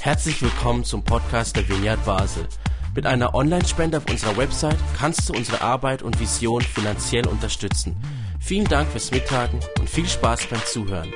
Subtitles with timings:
[0.00, 2.46] Herzlich willkommen zum Podcast der Vineyard Basel.
[2.94, 7.96] Mit einer Online-Spende auf unserer Website kannst du unsere Arbeit und Vision finanziell unterstützen.
[8.40, 11.12] Vielen Dank fürs Mittagen und viel Spaß beim Zuhören.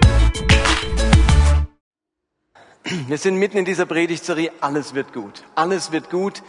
[3.06, 5.44] Wir sind mitten in dieser Predigtserie, alles wird gut.
[5.54, 6.42] Alles wird gut.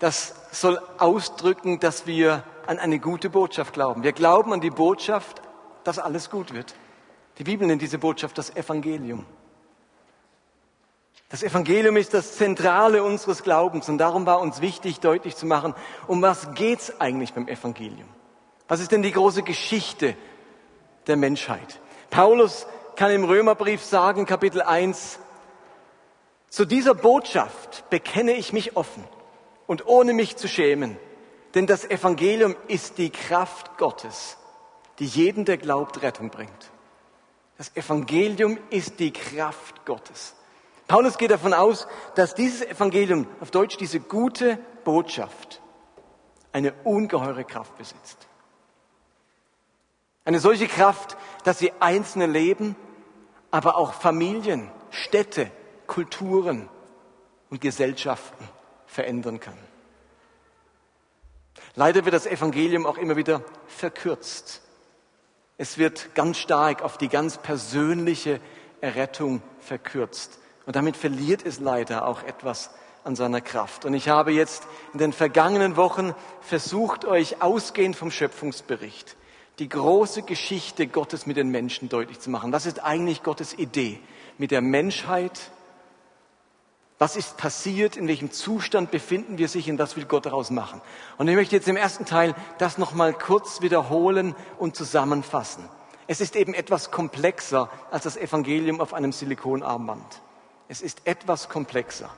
[0.00, 4.02] Das soll ausdrücken, dass wir an eine gute Botschaft glauben.
[4.02, 5.40] Wir glauben an die Botschaft,
[5.84, 6.74] dass alles gut wird.
[7.38, 9.24] Die Bibel nennt diese Botschaft das Evangelium.
[11.32, 15.74] Das Evangelium ist das Zentrale unseres Glaubens und darum war uns wichtig, deutlich zu machen,
[16.06, 18.06] um was geht's eigentlich beim Evangelium?
[18.68, 20.14] Was ist denn die große Geschichte
[21.06, 21.80] der Menschheit?
[22.10, 22.66] Paulus
[22.96, 25.20] kann im Römerbrief sagen, Kapitel 1,
[26.50, 29.02] zu dieser Botschaft bekenne ich mich offen
[29.66, 30.98] und ohne mich zu schämen,
[31.54, 34.36] denn das Evangelium ist die Kraft Gottes,
[34.98, 36.70] die jeden, der glaubt, Rettung bringt.
[37.56, 40.34] Das Evangelium ist die Kraft Gottes.
[40.92, 45.62] Paulus geht davon aus, dass dieses Evangelium, auf Deutsch diese gute Botschaft,
[46.52, 48.18] eine ungeheure Kraft besitzt.
[50.26, 52.76] Eine solche Kraft, dass sie einzelne Leben,
[53.50, 55.50] aber auch Familien, Städte,
[55.86, 56.68] Kulturen
[57.48, 58.46] und Gesellschaften
[58.84, 59.56] verändern kann.
[61.74, 64.60] Leider wird das Evangelium auch immer wieder verkürzt.
[65.56, 68.42] Es wird ganz stark auf die ganz persönliche
[68.82, 70.41] Errettung verkürzt.
[70.66, 72.70] Und damit verliert es leider auch etwas
[73.04, 73.84] an seiner Kraft.
[73.84, 79.16] Und ich habe jetzt in den vergangenen Wochen versucht, euch ausgehend vom Schöpfungsbericht
[79.58, 82.52] die große Geschichte Gottes mit den Menschen deutlich zu machen.
[82.52, 84.00] Was ist eigentlich Gottes Idee
[84.38, 85.52] mit der Menschheit?
[86.98, 87.96] Was ist passiert?
[87.96, 89.68] In welchem Zustand befinden wir sich?
[89.68, 90.80] Und was will Gott daraus machen?
[91.18, 95.68] Und ich möchte jetzt im ersten Teil das nochmal kurz wiederholen und zusammenfassen.
[96.06, 100.22] Es ist eben etwas komplexer als das Evangelium auf einem Silikonarmband.
[100.72, 102.08] Es ist etwas komplexer.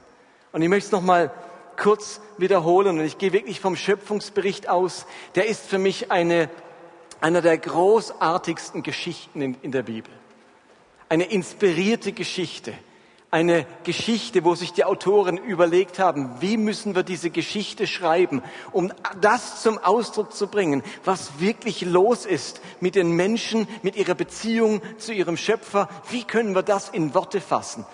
[0.53, 1.33] Und ich möchte es nochmal
[1.77, 3.01] kurz wiederholen.
[3.01, 5.07] Und ich gehe wirklich vom Schöpfungsbericht aus.
[5.35, 6.49] Der ist für mich eine,
[7.21, 10.13] einer der großartigsten Geschichten in, in der Bibel.
[11.09, 12.75] Eine inspirierte Geschichte.
[13.33, 18.41] Eine Geschichte, wo sich die Autoren überlegt haben, wie müssen wir diese Geschichte schreiben,
[18.71, 24.15] um das zum Ausdruck zu bringen, was wirklich los ist mit den Menschen, mit ihrer
[24.15, 25.89] Beziehung zu ihrem Schöpfer.
[26.11, 27.85] Wie können wir das in Worte fassen?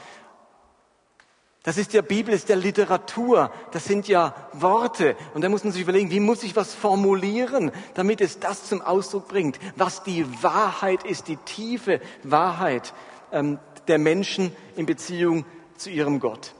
[1.62, 5.14] Das ist ja Bibel, ist ja Literatur, das sind ja Worte.
[5.34, 8.80] Und da muss man sich überlegen, wie muss ich was formulieren, damit es das zum
[8.80, 12.94] Ausdruck bringt, was die Wahrheit ist, die tiefe Wahrheit
[13.30, 15.44] ähm, der Menschen in Beziehung
[15.76, 16.54] zu ihrem Gott.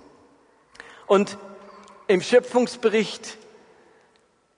[1.07, 1.39] Und
[2.07, 3.39] im Schöpfungsbericht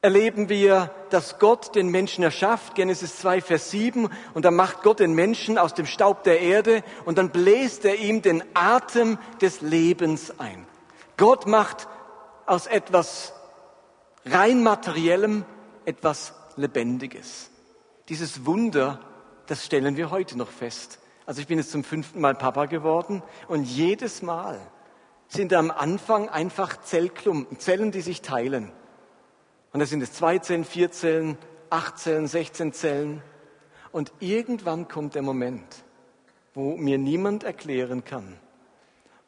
[0.05, 4.99] erleben wir, dass Gott den Menschen erschafft, Genesis 2, Vers 7, und dann macht Gott
[4.99, 9.61] den Menschen aus dem Staub der Erde und dann bläst er ihm den Atem des
[9.61, 10.67] Lebens ein.
[11.17, 11.87] Gott macht
[12.47, 13.33] aus etwas
[14.27, 15.45] rein materiellem
[15.85, 17.51] etwas Lebendiges.
[18.09, 18.99] Dieses Wunder,
[19.47, 20.99] das stellen wir heute noch fest.
[21.27, 24.59] Also ich bin jetzt zum fünften Mal Papa geworden und jedes Mal
[25.29, 28.73] sind am Anfang einfach Zellklumpen, Zellen, die sich teilen.
[29.73, 31.39] Und da sind es zwei Zellen, vier Zellen,
[31.71, 33.23] acht Zellen, 16 Zellen.
[33.91, 35.85] Und irgendwann kommt der Moment,
[36.55, 38.39] wo mir niemand erklären kann,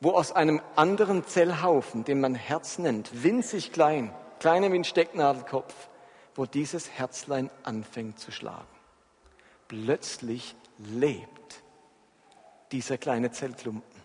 [0.01, 5.75] wo aus einem anderen Zellhaufen, den man Herz nennt, winzig klein, kleiner wie ein Stecknadelkopf,
[6.35, 8.67] wo dieses Herzlein anfängt zu schlagen.
[9.69, 11.63] Plötzlich lebt
[12.73, 14.03] dieser kleine Zellklumpen,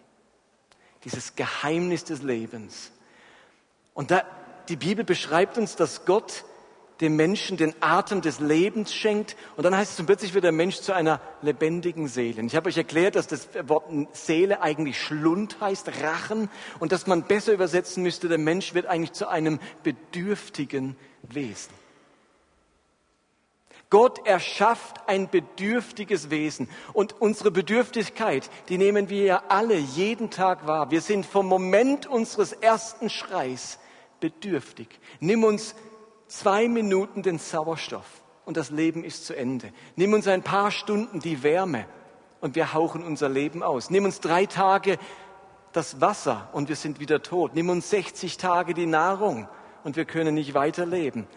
[1.04, 2.92] dieses Geheimnis des Lebens.
[3.94, 4.24] Und da
[4.70, 6.46] die Bibel beschreibt uns, dass Gott
[7.02, 9.36] dem Menschen den Atem des Lebens schenkt.
[9.56, 12.44] Und dann heißt es, plötzlich wird der Mensch zu einer lebendigen Seele.
[12.44, 16.50] Ich habe euch erklärt, dass das Wort Seele eigentlich Schlund heißt, Rachen.
[16.80, 21.74] Und dass man besser übersetzen müsste, der Mensch wird eigentlich zu einem bedürftigen Wesen.
[23.90, 26.70] Gott erschafft ein bedürftiges Wesen.
[26.94, 30.92] Und unsere Bedürftigkeit, die nehmen wir ja alle jeden Tag wahr.
[30.92, 33.80] Wir sind vom Moment unseres ersten Schreis
[34.20, 34.88] bedürftig.
[35.20, 35.76] Nimm uns
[36.28, 38.06] zwei Minuten den Sauerstoff
[38.46, 39.72] und das Leben ist zu Ende.
[39.96, 41.86] Nimm uns ein paar Stunden die Wärme
[42.42, 43.90] und wir hauchen unser Leben aus.
[43.90, 44.98] Nimm uns drei Tage
[45.72, 47.54] das Wasser und wir sind wieder tot.
[47.54, 49.48] Nimm uns 60 Tage die Nahrung
[49.84, 51.28] und wir können nicht weiterleben.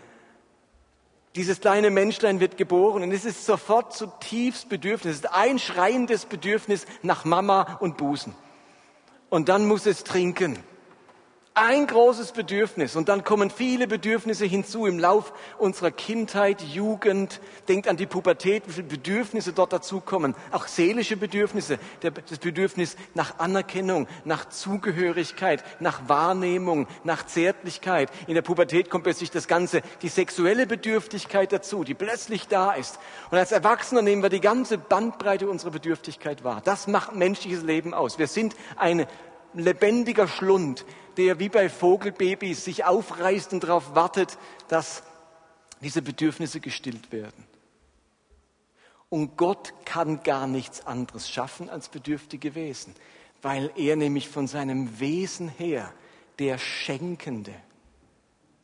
[1.34, 5.16] Dieses kleine Menschlein wird geboren und es ist sofort zutiefst Bedürfnis.
[5.16, 8.34] Es ist ein schreiendes Bedürfnis nach Mama und Busen.
[9.30, 10.58] Und dann muss es trinken.
[11.54, 17.42] Ein großes Bedürfnis und dann kommen viele Bedürfnisse hinzu im Lauf unserer Kindheit, Jugend.
[17.68, 20.34] Denkt an die Pubertät, wie viele Bedürfnisse dort dazukommen.
[20.50, 28.08] Auch seelische Bedürfnisse, das Bedürfnis nach Anerkennung, nach Zugehörigkeit, nach Wahrnehmung, nach Zärtlichkeit.
[28.26, 32.98] In der Pubertät kommt plötzlich das Ganze, die sexuelle Bedürftigkeit dazu, die plötzlich da ist.
[33.30, 36.62] Und als Erwachsener nehmen wir die ganze Bandbreite unserer Bedürftigkeit wahr.
[36.64, 38.18] Das macht menschliches Leben aus.
[38.18, 39.06] Wir sind ein
[39.54, 40.84] lebendiger Schlund,
[41.16, 44.38] der wie bei Vogelbabys sich aufreißt und darauf wartet,
[44.68, 45.02] dass
[45.80, 47.44] diese Bedürfnisse gestillt werden.
[49.08, 52.94] Und Gott kann gar nichts anderes schaffen als bedürftige Wesen,
[53.42, 55.92] weil er nämlich von seinem Wesen her
[56.38, 57.54] der Schenkende,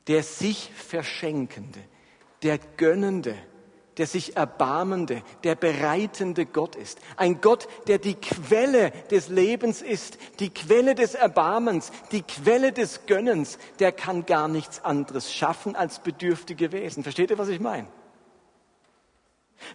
[0.06, 1.81] der sich Verschenkende,
[2.43, 3.37] der Gönnende,
[3.99, 6.99] der sich erbarmende, der bereitende Gott ist.
[7.17, 13.06] Ein Gott, der die Quelle des Lebens ist, die Quelle des Erbarmens, die Quelle des
[13.06, 17.03] Gönnens, der kann gar nichts anderes schaffen als bedürftige Wesen.
[17.03, 17.89] Versteht ihr, was ich meine?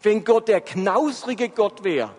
[0.02, 2.16] Wenn Gott der knausrige Gott wäre,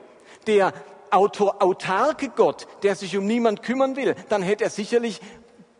[0.46, 0.74] der
[1.10, 5.20] autarke Gott, der sich um niemand kümmern will, dann hätte er sicherlich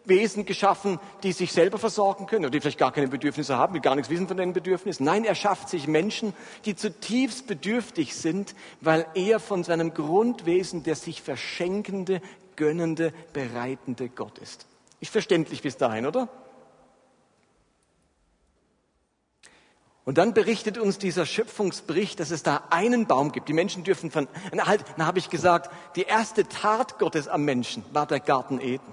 [0.05, 3.81] Wesen geschaffen, die sich selber versorgen können oder die vielleicht gar keine Bedürfnisse haben, die
[3.81, 5.05] gar nichts wissen von den Bedürfnissen.
[5.05, 6.35] Nein, er schafft sich Menschen,
[6.65, 12.21] die zutiefst bedürftig sind, weil er von seinem Grundwesen der sich verschenkende,
[12.57, 14.67] gönnende, bereitende Gott ist.
[15.01, 16.29] Ist verständlich bis dahin, oder?
[20.05, 23.49] Und dann berichtet uns dieser Schöpfungsbericht, dass es da einen Baum gibt.
[23.49, 24.29] Die Menschen dürfen von,
[24.59, 28.93] halt, dann habe ich gesagt, die erste Tat Gottes am Menschen war der Garten Eden.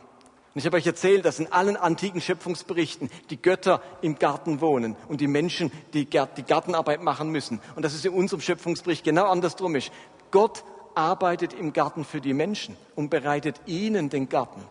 [0.53, 4.97] Und ich habe euch erzählt, dass in allen antiken Schöpfungsberichten die Götter im Garten wohnen
[5.07, 7.61] und die Menschen die, Gartenarbeit machen müssen.
[7.75, 9.91] Und dass es in unserem Schöpfungsbericht genau andersrum ist.
[10.29, 14.61] Gott arbeitet im Garten für die Menschen und bereitet ihnen den Garten.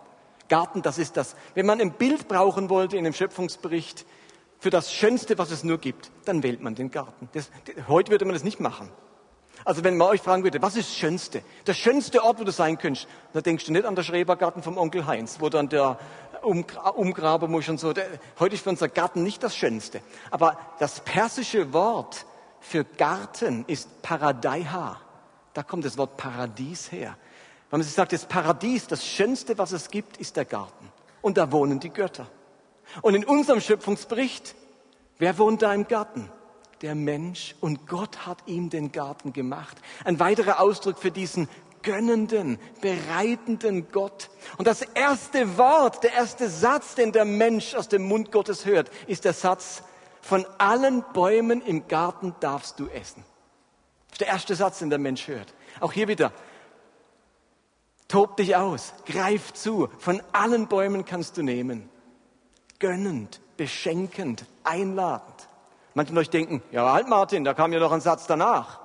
[0.50, 1.34] Garten, das ist das.
[1.54, 4.04] Wenn man ein Bild brauchen wollte in dem Schöpfungsbericht
[4.58, 7.30] für das Schönste, was es nur gibt, dann wählt man den Garten.
[7.32, 7.50] Das,
[7.88, 8.90] heute würde man das nicht machen.
[9.64, 11.42] Also wenn man euch fragen würde, was ist das Schönste?
[11.66, 14.78] Der schönste Ort, wo du sein könntest, da denkst du nicht an den Schrebergarten vom
[14.78, 15.98] Onkel Heinz, wo dann der
[16.42, 17.92] umgraben muss und so.
[17.92, 18.06] Der,
[18.38, 20.00] heute ist für unser Garten nicht das Schönste.
[20.30, 22.24] Aber das persische Wort
[22.60, 25.00] für Garten ist Paradaiha.
[25.52, 27.16] Da kommt das Wort Paradies her.
[27.70, 30.90] Wenn man sich sagt, das Paradies, das Schönste, was es gibt, ist der Garten.
[31.22, 32.26] Und da wohnen die Götter.
[33.02, 34.54] Und in unserem Schöpfungsbericht,
[35.18, 36.30] wer wohnt da im Garten?
[36.82, 39.76] Der Mensch und Gott hat ihm den Garten gemacht.
[40.04, 41.48] Ein weiterer Ausdruck für diesen
[41.82, 44.30] gönnenden, bereitenden Gott.
[44.58, 48.90] Und das erste Wort, der erste Satz, den der Mensch aus dem Mund Gottes hört,
[49.06, 49.82] ist der Satz,
[50.22, 53.24] von allen Bäumen im Garten darfst du essen.
[54.08, 55.54] Das ist der erste Satz, den der Mensch hört.
[55.80, 56.32] Auch hier wieder,
[58.08, 61.88] tob dich aus, greif zu, von allen Bäumen kannst du nehmen.
[62.78, 65.48] Gönnend, beschenkend, einladend.
[65.94, 68.80] Manche von euch denken, ja halt Martin, da kam ja noch ein Satz danach.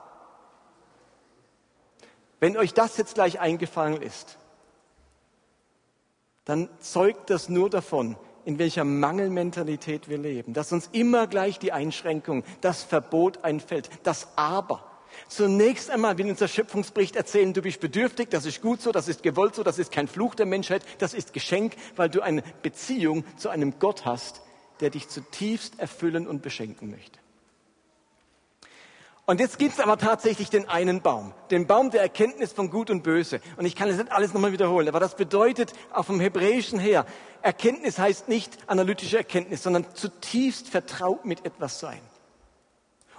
[2.40, 4.38] Wenn euch das jetzt gleich eingefallen ist,
[6.46, 11.72] dann zeugt das nur davon, in welcher Mangelmentalität wir leben, dass uns immer gleich die
[11.72, 14.84] Einschränkung, das Verbot einfällt, das Aber.
[15.28, 19.24] Zunächst einmal will unser Schöpfungsbericht erzählen, du bist bedürftig, das ist gut so, das ist
[19.24, 23.24] gewollt so, das ist kein Fluch der Menschheit, das ist Geschenk, weil du eine Beziehung
[23.38, 24.42] zu einem Gott hast,
[24.80, 27.20] der dich zutiefst erfüllen und beschenken möchte.
[29.28, 32.92] Und jetzt gibt es aber tatsächlich den einen Baum, den Baum der Erkenntnis von Gut
[32.92, 33.42] und Böse.
[33.58, 37.08] Und ich kann das nicht alles nochmal wiederholen, aber das bedeutet auch vom Hebräischen her,
[37.42, 42.02] Erkenntnis heißt nicht analytische Erkenntnis, sondern zutiefst vertraut mit etwas sein.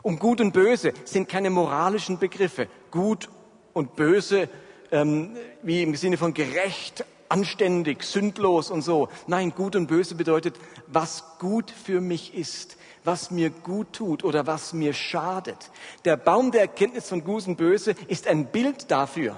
[0.02, 2.68] Und Gut und Böse sind keine moralischen Begriffe.
[2.92, 3.28] Gut
[3.72, 4.48] und Böse,
[4.92, 9.08] ähm, wie im Sinne von gerecht, anständig, sündlos und so.
[9.26, 10.56] Nein, gut und böse bedeutet,
[10.86, 15.70] was gut für mich ist, was mir gut tut oder was mir schadet.
[16.04, 19.36] Der Baum der Erkenntnis von Gut und Böse ist ein Bild dafür,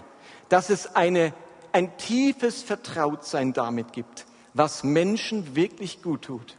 [0.48, 1.32] dass es eine,
[1.72, 6.56] ein tiefes Vertrautsein damit gibt, was Menschen wirklich gut tut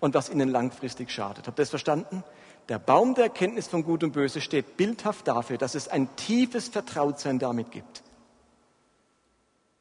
[0.00, 1.46] und was ihnen langfristig schadet.
[1.46, 2.24] Habt ihr das verstanden?
[2.68, 6.68] Der Baum der Erkenntnis von Gut und Böse steht bildhaft dafür, dass es ein tiefes
[6.68, 8.02] Vertrautsein damit gibt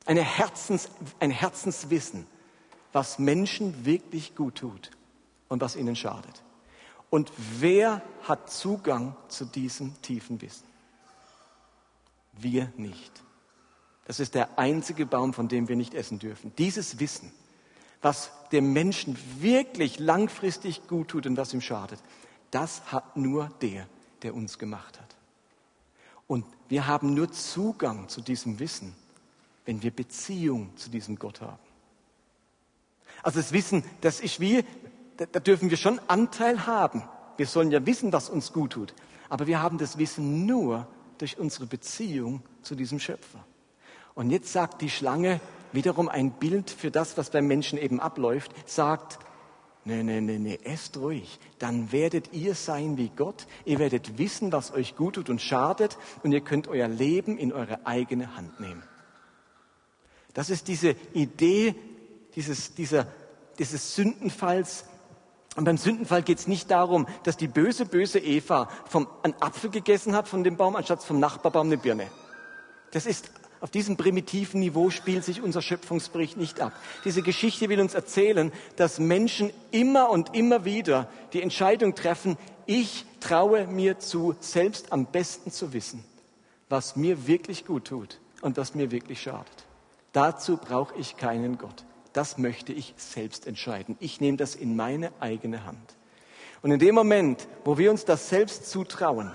[0.05, 2.27] eine Herzens, ein Herzenswissen,
[2.93, 4.91] was Menschen wirklich gut tut
[5.49, 6.43] und was ihnen schadet.
[7.09, 10.65] Und wer hat Zugang zu diesem tiefen Wissen?
[12.33, 13.23] Wir nicht.
[14.05, 16.53] Das ist der einzige Baum, von dem wir nicht essen dürfen.
[16.57, 17.31] Dieses Wissen,
[18.01, 21.99] was dem Menschen wirklich langfristig gut tut und was ihm schadet,
[22.51, 23.87] das hat nur der,
[24.21, 25.15] der uns gemacht hat.
[26.27, 28.95] Und wir haben nur Zugang zu diesem Wissen,
[29.65, 31.59] wenn wir Beziehung zu diesem Gott haben.
[33.23, 34.63] Also das Wissen, das ist wie,
[35.17, 37.03] da, da dürfen wir schon Anteil haben.
[37.37, 38.93] Wir sollen ja wissen, was uns gut tut.
[39.29, 43.43] Aber wir haben das Wissen nur durch unsere Beziehung zu diesem Schöpfer.
[44.13, 45.41] Und jetzt sagt die Schlange
[45.71, 49.19] wiederum ein Bild für das, was beim Menschen eben abläuft, sagt,
[49.83, 54.51] nee, nee, nee, nee, esst ruhig, dann werdet ihr sein wie Gott, ihr werdet wissen,
[54.51, 58.59] was euch gut tut und schadet und ihr könnt euer Leben in eure eigene Hand
[58.59, 58.83] nehmen.
[60.35, 61.73] Das ist diese Idee
[62.35, 63.07] dieses, dieser,
[63.57, 64.85] dieses Sündenfalls.
[65.55, 69.69] Und beim Sündenfall geht es nicht darum, dass die böse, böse Eva vom, einen Apfel
[69.69, 72.07] gegessen hat von dem Baum, anstatt vom Nachbarbaum eine Birne.
[72.91, 76.73] Das ist auf diesem primitiven Niveau spielt sich unser Schöpfungsbericht nicht ab.
[77.05, 83.05] Diese Geschichte will uns erzählen, dass Menschen immer und immer wieder die Entscheidung treffen, ich
[83.21, 86.03] traue mir zu, selbst am besten zu wissen,
[86.67, 89.65] was mir wirklich gut tut und was mir wirklich schadet.
[90.15, 91.83] Dazu brauche ich keinen Gott.
[92.13, 93.97] Das möchte ich selbst entscheiden.
[93.99, 95.97] Ich nehme das in meine eigene Hand.
[96.61, 99.33] Und in dem Moment, wo wir uns das selbst zutrauen,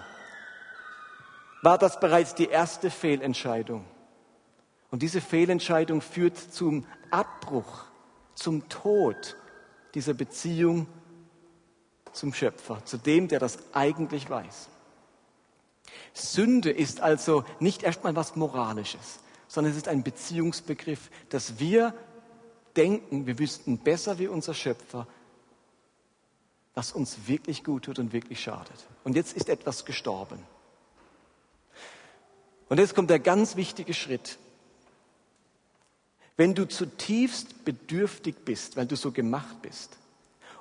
[1.60, 3.84] war das bereits die erste Fehlentscheidung.
[4.90, 7.84] Und diese Fehlentscheidung führt zum Abbruch,
[8.34, 9.36] zum Tod
[9.92, 10.86] dieser Beziehung
[12.12, 14.70] zum Schöpfer, zu dem, der das eigentlich weiß.
[16.14, 19.20] Sünde ist also nicht erstmal was Moralisches,
[19.50, 21.92] sondern es ist ein Beziehungsbegriff, dass wir
[22.76, 25.08] denken, wir wüssten besser wie unser Schöpfer,
[26.74, 28.86] was uns wirklich gut tut und wirklich schadet.
[29.02, 30.38] Und jetzt ist etwas gestorben.
[32.68, 34.38] Und jetzt kommt der ganz wichtige Schritt.
[36.36, 39.98] Wenn du zutiefst bedürftig bist, weil du so gemacht bist,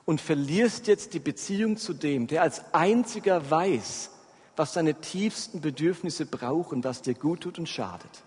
[0.05, 4.10] und verlierst jetzt die Beziehung zu dem, der als einziger weiß,
[4.55, 8.24] was deine tiefsten Bedürfnisse brauchen, was dir gut tut und schadet,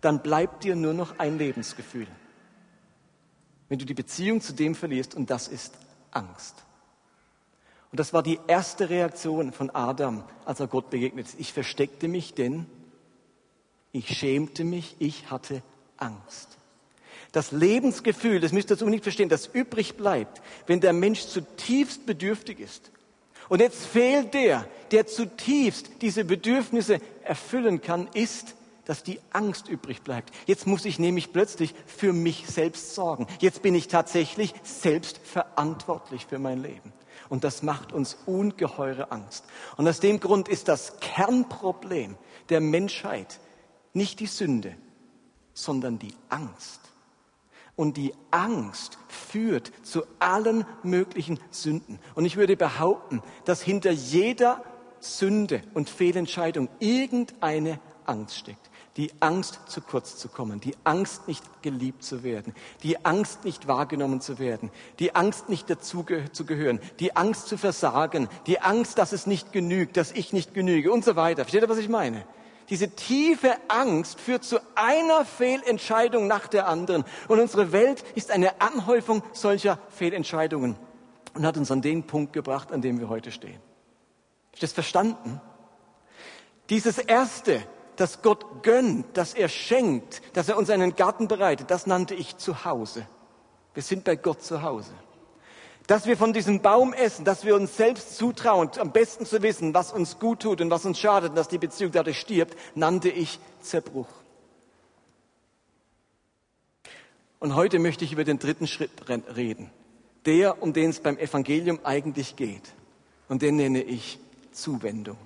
[0.00, 2.06] dann bleibt dir nur noch ein Lebensgefühl.
[3.68, 5.74] Wenn du die Beziehung zu dem verlierst, und das ist
[6.10, 6.54] Angst.
[7.90, 11.28] Und das war die erste Reaktion von Adam, als er Gott begegnet.
[11.38, 12.66] Ich versteckte mich, denn
[13.92, 15.62] ich schämte mich, ich hatte
[15.96, 16.56] Angst
[17.36, 22.06] das Lebensgefühl, das müsst ihr so nicht verstehen, das übrig bleibt, wenn der Mensch zutiefst
[22.06, 22.90] bedürftig ist.
[23.50, 28.54] Und jetzt fehlt der, der zutiefst diese Bedürfnisse erfüllen kann, ist,
[28.86, 30.32] dass die Angst übrig bleibt.
[30.46, 33.26] Jetzt muss ich nämlich plötzlich für mich selbst sorgen.
[33.40, 36.92] Jetzt bin ich tatsächlich selbst verantwortlich für mein Leben.
[37.28, 39.44] Und das macht uns ungeheure Angst.
[39.76, 42.16] Und aus dem Grund ist das Kernproblem
[42.48, 43.40] der Menschheit
[43.92, 44.76] nicht die Sünde,
[45.52, 46.80] sondern die Angst.
[47.74, 51.98] Und die Angst führt zu allen möglichen Sünden.
[52.14, 54.62] Und ich würde behaupten, dass hinter jeder
[55.00, 58.70] Sünde und Fehlentscheidung irgendeine Angst steckt.
[58.96, 63.68] Die Angst, zu kurz zu kommen, die Angst, nicht geliebt zu werden, die Angst, nicht
[63.68, 68.96] wahrgenommen zu werden, die Angst, nicht dazu zu gehören, die Angst zu versagen, die Angst,
[68.98, 71.44] dass es nicht genügt, dass ich nicht genüge und so weiter.
[71.44, 72.24] Versteht ihr, was ich meine?
[72.68, 77.04] Diese tiefe Angst führt zu einer Fehlentscheidung nach der anderen.
[77.28, 80.76] Und unsere Welt ist eine Anhäufung solcher Fehlentscheidungen
[81.34, 83.60] und hat uns an den Punkt gebracht, an dem wir heute stehen.
[84.52, 85.40] Ist das verstanden?
[86.70, 87.62] Dieses Erste,
[87.96, 92.36] das Gott gönnt, das er schenkt, dass er uns einen Garten bereitet, das nannte ich
[92.36, 93.06] Zuhause.
[93.74, 94.92] Wir sind bei Gott zu Hause.
[95.86, 99.72] Dass wir von diesem Baum essen, dass wir uns selbst zutrauen, am besten zu wissen,
[99.72, 103.08] was uns gut tut und was uns schadet und dass die Beziehung dadurch stirbt, nannte
[103.08, 104.08] ich Zerbruch.
[107.38, 108.90] Und heute möchte ich über den dritten Schritt
[109.36, 109.70] reden.
[110.24, 112.74] Der, um den es beim Evangelium eigentlich geht.
[113.28, 114.18] Und den nenne ich
[114.52, 115.18] Zuwendung.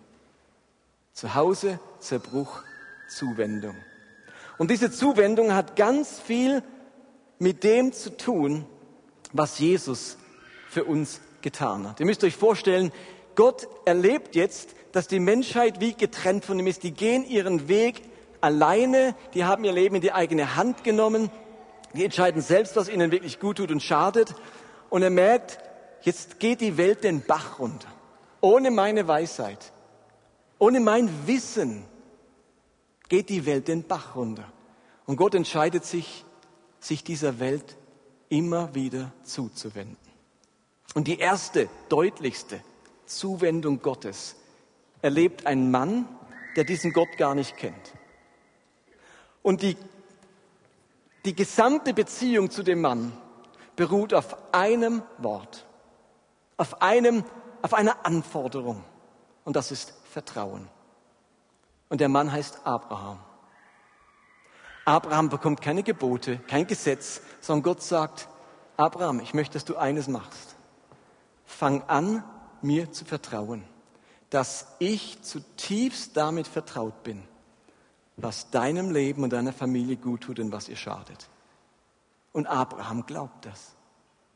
[1.20, 2.62] Zuhause, Zerbruch,
[3.06, 3.76] Zuwendung.
[4.56, 6.62] Und diese Zuwendung hat ganz viel
[7.38, 8.64] mit dem zu tun,
[9.30, 10.16] was Jesus
[10.70, 12.00] für uns getan hat.
[12.00, 12.90] Ihr müsst euch vorstellen,
[13.34, 16.84] Gott erlebt jetzt, dass die Menschheit wie getrennt von ihm ist.
[16.84, 18.00] Die gehen ihren Weg
[18.40, 21.30] alleine, die haben ihr Leben in die eigene Hand genommen,
[21.92, 24.34] die entscheiden selbst, was ihnen wirklich gut tut und schadet.
[24.88, 25.58] Und er merkt,
[26.00, 27.88] jetzt geht die Welt den Bach runter.
[28.40, 29.70] Ohne meine Weisheit,
[30.60, 31.84] ohne mein Wissen
[33.08, 34.44] geht die Welt den Bach runter.
[35.06, 36.24] Und Gott entscheidet sich,
[36.78, 37.76] sich dieser Welt
[38.28, 39.96] immer wieder zuzuwenden.
[40.94, 42.60] Und die erste, deutlichste
[43.06, 44.36] Zuwendung Gottes
[45.02, 46.06] erlebt ein Mann,
[46.56, 47.92] der diesen Gott gar nicht kennt.
[49.42, 49.76] Und die,
[51.24, 53.12] die gesamte Beziehung zu dem Mann
[53.76, 55.66] beruht auf einem Wort,
[56.58, 57.24] auf, einem,
[57.62, 58.84] auf einer Anforderung.
[59.44, 60.68] Und das ist Vertrauen.
[61.88, 63.18] Und der Mann heißt Abraham.
[64.84, 68.28] Abraham bekommt keine Gebote, kein Gesetz, sondern Gott sagt,
[68.76, 70.56] Abraham, ich möchte, dass du eines machst.
[71.44, 72.24] Fang an,
[72.62, 73.64] mir zu vertrauen,
[74.30, 77.22] dass ich zutiefst damit vertraut bin,
[78.16, 81.28] was deinem Leben und deiner Familie gut tut und was ihr schadet.
[82.32, 83.72] Und Abraham glaubt das.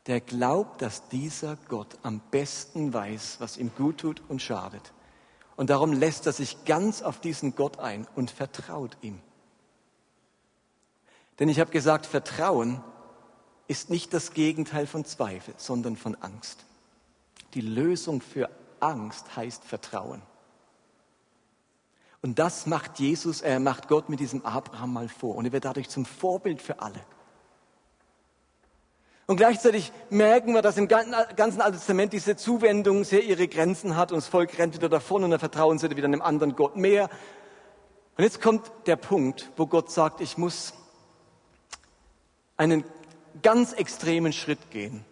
[0.06, 4.92] Der glaubt, dass dieser Gott am besten weiß, was ihm gut tut und schadet.
[5.56, 9.20] Und darum lässt er sich ganz auf diesen Gott ein und vertraut ihm.
[11.38, 12.82] Denn ich habe gesagt, Vertrauen
[13.66, 16.64] ist nicht das Gegenteil von Zweifel, sondern von Angst.
[17.54, 20.22] Die Lösung für Angst heißt Vertrauen.
[22.20, 25.36] Und das macht Jesus, er macht Gott mit diesem Abraham mal vor.
[25.36, 27.00] Und er wird dadurch zum Vorbild für alle.
[29.26, 31.14] Und gleichzeitig merken wir, dass im ganzen
[31.60, 35.30] Alten Testament diese Zuwendung sehr ihre Grenzen hat und das Volk rennt wieder davon und
[35.30, 37.08] dann vertrauen sie wieder einem anderen Gott mehr.
[38.16, 40.74] Und jetzt kommt der Punkt, wo Gott sagt, ich muss
[42.56, 42.84] einen
[43.42, 45.04] ganz extremen Schritt gehen,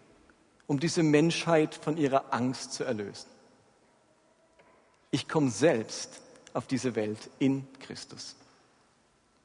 [0.66, 3.28] um diese Menschheit von ihrer Angst zu erlösen.
[5.10, 6.20] Ich komme selbst
[6.52, 8.36] auf diese Welt in Christus.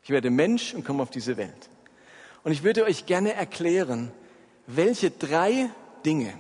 [0.03, 1.69] Ich werde Mensch und komme auf diese Welt.
[2.43, 4.11] Und ich würde euch gerne erklären,
[4.67, 5.69] welche drei
[6.05, 6.39] Dinge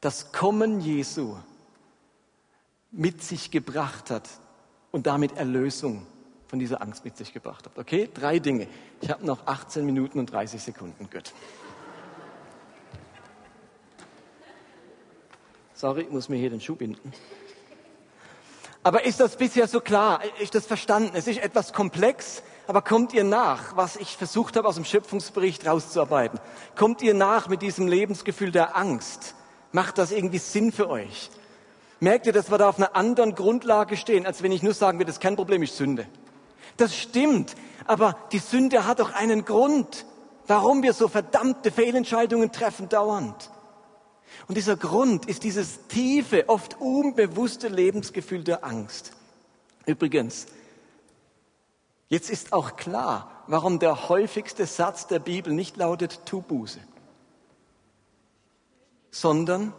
[0.00, 1.36] das Kommen Jesu
[2.92, 4.28] mit sich gebracht hat
[4.92, 6.06] und damit Erlösung
[6.46, 7.76] von dieser Angst mit sich gebracht hat.
[7.76, 8.68] Okay, drei Dinge.
[9.00, 11.10] Ich habe noch 18 Minuten und 30 Sekunden.
[11.10, 11.32] Gut.
[15.74, 17.12] Sorry, ich muss mir hier den Schuh binden.
[18.82, 20.20] Aber ist das bisher so klar?
[20.40, 21.10] Ist das verstanden?
[21.14, 25.66] Es ist etwas komplex, aber kommt ihr nach, was ich versucht habe aus dem Schöpfungsbericht
[25.66, 26.40] rauszuarbeiten?
[26.74, 29.34] Kommt ihr nach mit diesem Lebensgefühl der Angst?
[29.72, 31.30] Macht das irgendwie Sinn für euch?
[32.00, 34.98] Merkt ihr, dass wir da auf einer anderen Grundlage stehen, als wenn ich nur sagen
[34.98, 36.06] würde, das ist kein Problem, ich Sünde.
[36.76, 37.54] Das stimmt,
[37.86, 40.04] aber die Sünde hat doch einen Grund,
[40.46, 43.50] warum wir so verdammte Fehlentscheidungen treffen dauernd.
[44.48, 49.12] Und dieser Grund ist dieses tiefe, oft unbewusste Lebensgefühl der Angst.
[49.86, 50.46] Übrigens,
[52.08, 56.80] jetzt ist auch klar, warum der häufigste Satz der Bibel nicht lautet, tu Buße,
[59.10, 59.72] sondern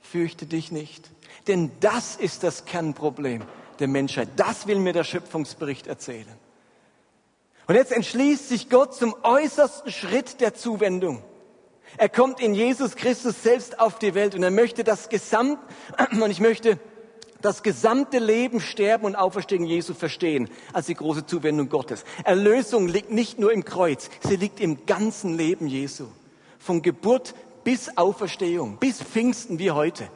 [0.00, 1.10] fürchte dich nicht.
[1.46, 3.42] Denn das ist das Kernproblem
[3.78, 4.28] der Menschheit.
[4.36, 6.38] Das will mir der Schöpfungsbericht erzählen.
[7.66, 11.22] Und jetzt entschließt sich Gott zum äußersten Schritt der Zuwendung.
[11.96, 15.58] Er kommt in Jesus Christus selbst auf die Welt und er möchte das Gesamt,
[16.10, 16.78] und ich möchte
[17.42, 22.04] das gesamte Leben, Sterben und Auferstehen Jesu verstehen als die große Zuwendung Gottes.
[22.24, 26.06] Erlösung liegt nicht nur im Kreuz, sie liegt im ganzen Leben Jesu.
[26.58, 30.08] Von Geburt bis Auferstehung, bis Pfingsten wie heute.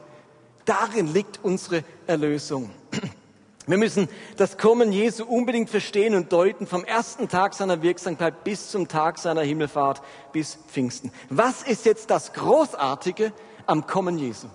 [0.65, 2.71] Darin liegt unsere Erlösung.
[3.67, 4.07] Wir müssen
[4.37, 9.17] das Kommen Jesu unbedingt verstehen und deuten vom ersten Tag seiner Wirksamkeit bis zum Tag
[9.17, 11.11] seiner Himmelfahrt bis Pfingsten.
[11.29, 13.33] Was ist jetzt das Großartige
[13.65, 14.47] am Kommen Jesu?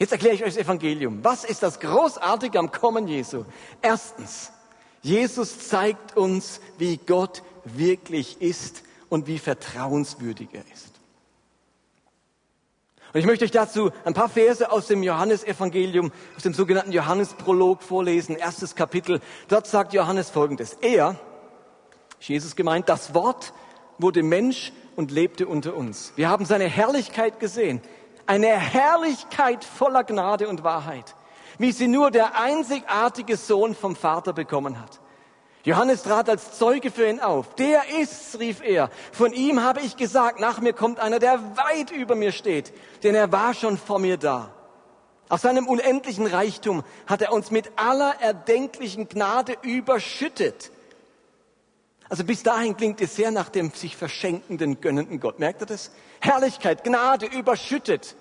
[0.00, 1.22] Jetzt erkläre ich euch das Evangelium.
[1.22, 3.44] Was ist das Großartige am Kommen Jesu?
[3.82, 4.50] Erstens,
[5.02, 10.90] Jesus zeigt uns, wie Gott wirklich ist und wie vertrauenswürdig er ist.
[13.12, 17.82] Und ich möchte euch dazu ein paar Verse aus dem Johannesevangelium, aus dem sogenannten Johannesprolog
[17.82, 19.20] vorlesen, erstes Kapitel.
[19.48, 20.78] Dort sagt Johannes Folgendes.
[20.80, 21.20] Er,
[22.20, 23.52] Jesus gemeint, das Wort
[23.98, 26.14] wurde Mensch und lebte unter uns.
[26.16, 27.82] Wir haben seine Herrlichkeit gesehen.
[28.26, 31.14] Eine Herrlichkeit voller Gnade und Wahrheit,
[31.58, 35.00] wie sie nur der einzigartige Sohn vom Vater bekommen hat.
[35.62, 37.54] Johannes trat als Zeuge für ihn auf.
[37.56, 38.90] Der ist's, rief er.
[39.12, 43.14] Von ihm habe ich gesagt, nach mir kommt einer, der weit über mir steht, denn
[43.14, 44.50] er war schon vor mir da.
[45.28, 50.72] Aus seinem unendlichen Reichtum hat er uns mit aller erdenklichen Gnade überschüttet.
[52.10, 55.38] Also bis dahin klingt es sehr nach dem sich verschenkenden, gönnenden Gott.
[55.38, 55.92] Merkt ihr das?
[56.20, 58.16] Herrlichkeit, Gnade überschüttet.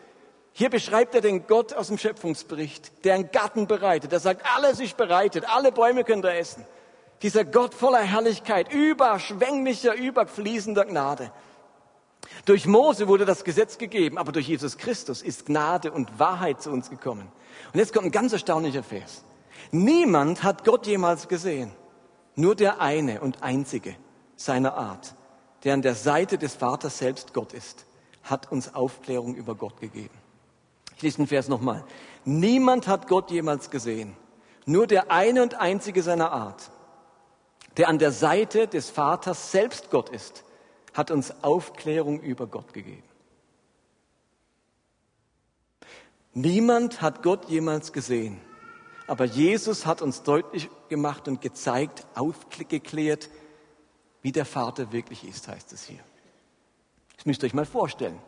[0.54, 4.12] Hier beschreibt er den Gott aus dem Schöpfungsbericht, der einen Garten bereitet.
[4.12, 6.65] Der sagt, alles ist bereitet, alle Bäume könnt ihr essen.
[7.23, 11.32] Dieser Gott voller Herrlichkeit, überschwänglicher, überfließender Gnade.
[12.45, 16.69] Durch Mose wurde das Gesetz gegeben, aber durch Jesus Christus ist Gnade und Wahrheit zu
[16.69, 17.32] uns gekommen.
[17.73, 19.23] Und jetzt kommt ein ganz erstaunlicher Vers.
[19.71, 21.71] Niemand hat Gott jemals gesehen,
[22.39, 23.95] nur der eine und einzige
[24.36, 25.13] seiner Art,
[25.63, 27.86] der an der Seite des Vaters selbst Gott ist,
[28.23, 30.15] hat uns Aufklärung über Gott gegeben.
[30.95, 31.84] Ich lese den Vers nochmal.
[32.23, 34.15] Niemand hat Gott jemals gesehen,
[34.65, 36.71] nur der eine und einzige seiner Art,
[37.78, 40.43] der an der Seite des Vaters selbst Gott ist,
[40.93, 43.04] hat uns Aufklärung über Gott gegeben.
[46.34, 48.39] Niemand hat Gott jemals gesehen,
[49.10, 53.30] aber Jesus hat uns deutlich gemacht und gezeigt, aufgeklärt,
[54.22, 56.00] wie der Vater wirklich ist, heißt es hier.
[57.15, 58.19] Das müsst ihr euch mal vorstellen.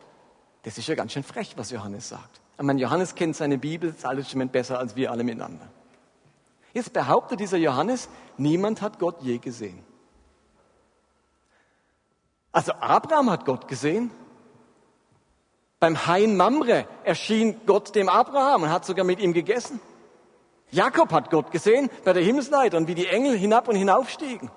[0.64, 2.40] Das ist ja ganz schön frech, was Johannes sagt.
[2.58, 5.68] Ich meine, Johannes kennt seine Bibel, das Alte Testament besser als wir alle miteinander.
[6.74, 9.84] Jetzt behauptet dieser Johannes, niemand hat Gott je gesehen.
[12.50, 14.10] Also Abraham hat Gott gesehen.
[15.78, 19.80] Beim Hain Mamre erschien Gott dem Abraham und hat sogar mit ihm gegessen.
[20.72, 24.50] Jakob hat Gott gesehen bei der Himmelsleiter und wie die Engel hinab und hinaufstiegen.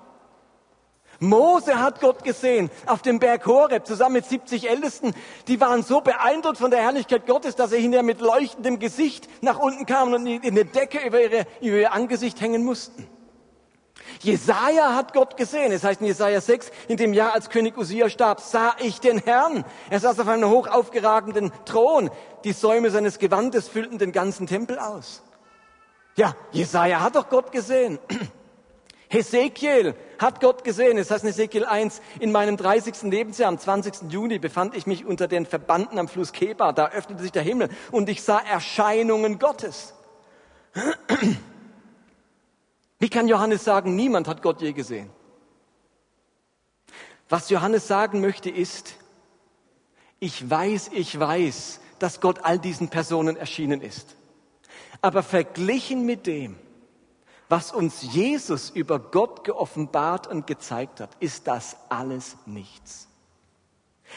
[1.20, 5.14] Mose hat Gott gesehen auf dem Berg Horeb zusammen mit 70 Ältesten.
[5.46, 9.58] Die waren so beeindruckt von der Herrlichkeit Gottes, dass sie hinterher mit leuchtendem Gesicht nach
[9.58, 13.06] unten kamen und in der Decke über, ihre, über ihr Angesicht hängen mussten.
[14.20, 15.72] Jesaja hat Gott gesehen.
[15.72, 19.18] Es heißt in Jesaja 6, in dem Jahr, als König Usia starb, sah ich den
[19.18, 19.64] Herrn.
[19.90, 22.10] Er saß auf einem hoch aufgeragenden Thron.
[22.44, 25.22] Die Säume seines Gewandes füllten den ganzen Tempel aus.
[26.16, 27.98] Ja, Jesaja hat doch Gott gesehen.
[29.08, 30.98] Hesekiel hat Gott gesehen.
[30.98, 33.02] Es heißt in Hesekiel 1, in meinem 30.
[33.02, 34.10] Lebensjahr, am 20.
[34.10, 36.72] Juni, befand ich mich unter den Verbanden am Fluss Keba.
[36.72, 39.94] Da öffnete sich der Himmel und ich sah Erscheinungen Gottes.
[42.98, 45.10] Wie kann Johannes sagen, niemand hat Gott je gesehen?
[47.28, 48.94] Was Johannes sagen möchte ist,
[50.18, 54.15] ich weiß, ich weiß, dass Gott all diesen Personen erschienen ist.
[55.06, 56.56] Aber verglichen mit dem,
[57.48, 63.06] was uns Jesus über Gott geoffenbart und gezeigt hat, ist das alles nichts.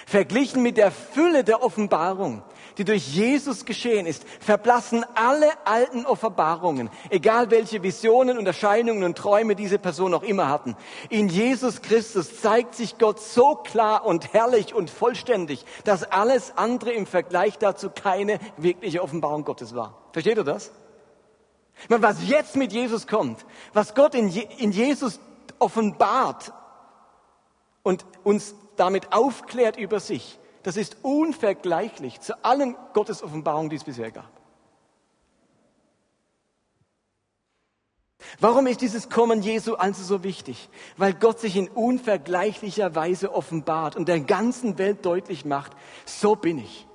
[0.08, 2.41] Verglichen mit der Fülle der Offenbarung,
[2.79, 9.17] die durch Jesus geschehen ist, verblassen alle alten Offenbarungen, egal welche Visionen und Erscheinungen und
[9.17, 10.77] Träume diese Person auch immer hatten.
[11.09, 16.91] In Jesus Christus zeigt sich Gott so klar und herrlich und vollständig, dass alles andere
[16.93, 19.97] im Vergleich dazu keine wirkliche Offenbarung Gottes war.
[20.13, 20.71] Versteht ihr das?
[21.89, 25.19] Meine, was jetzt mit Jesus kommt, was Gott in, Je in Jesus
[25.59, 26.53] offenbart
[27.83, 33.84] und uns damit aufklärt über sich, das ist unvergleichlich zu allen Gottes Offenbarungen, die es
[33.84, 34.30] bisher gab.
[38.39, 40.69] Warum ist dieses Kommen Jesu also so wichtig?
[40.98, 45.72] Weil Gott sich in unvergleichlicher Weise offenbart und der ganzen Welt deutlich macht,
[46.06, 46.86] so bin ich.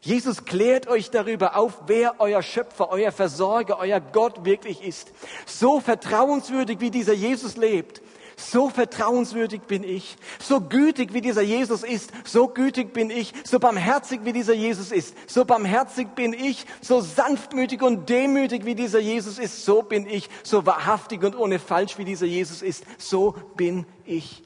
[0.00, 5.12] Jesus klärt euch darüber auf, wer euer Schöpfer, euer Versorger, euer Gott wirklich ist.
[5.46, 8.00] So vertrauenswürdig, wie dieser Jesus lebt,
[8.38, 10.16] so vertrauenswürdig bin ich.
[10.40, 13.34] So gütig, wie dieser Jesus ist, so gütig bin ich.
[13.44, 16.64] So barmherzig, wie dieser Jesus ist, so barmherzig bin ich.
[16.80, 20.30] So sanftmütig und demütig, wie dieser Jesus ist, so bin ich.
[20.42, 24.42] So wahrhaftig und ohne Falsch, wie dieser Jesus ist, so bin ich.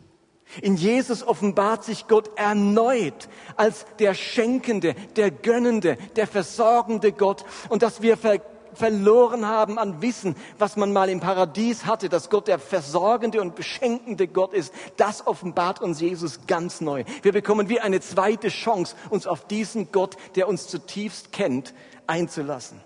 [0.60, 7.82] In Jesus offenbart sich Gott erneut als der Schenkende, der Gönnende, der Versorgende Gott und
[7.82, 8.38] dass wir ver
[8.74, 13.54] verloren haben an Wissen, was man mal im Paradies hatte, dass Gott der versorgende und
[13.54, 17.04] beschenkende Gott ist, das offenbart uns Jesus ganz neu.
[17.22, 21.74] Wir bekommen wie eine zweite Chance, uns auf diesen Gott, der uns zutiefst kennt,
[22.06, 22.80] einzulassen.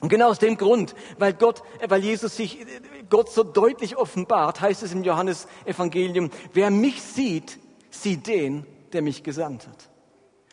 [0.00, 2.64] Und genau aus dem Grund, weil Gott, weil Jesus sich
[3.10, 7.58] Gott so deutlich offenbart, heißt es im Johannes Evangelium, wer mich sieht,
[7.90, 9.88] sieht den, der mich gesandt hat.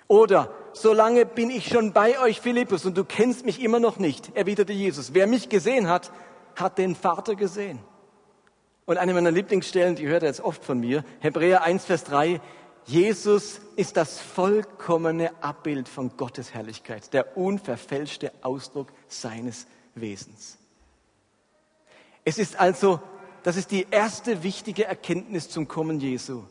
[0.08, 4.36] Oder, solange bin ich schon bei euch, Philippus, und du kennst mich immer noch nicht,
[4.36, 5.14] erwiderte Jesus.
[5.14, 6.12] Wer mich gesehen hat,
[6.56, 7.80] hat den Vater gesehen.
[8.86, 12.42] Und eine meiner Lieblingsstellen, die hört er jetzt oft von mir, Hebräer 1, Vers 3,
[12.86, 20.60] Jesus ist das vollkommene Abbild von Gottes Herrlichkeit, der unverfälschte Ausdruck seines Wesens.
[22.24, 23.00] Es ist also,
[23.42, 26.44] das ist die erste wichtige Erkenntnis zum Kommen Jesu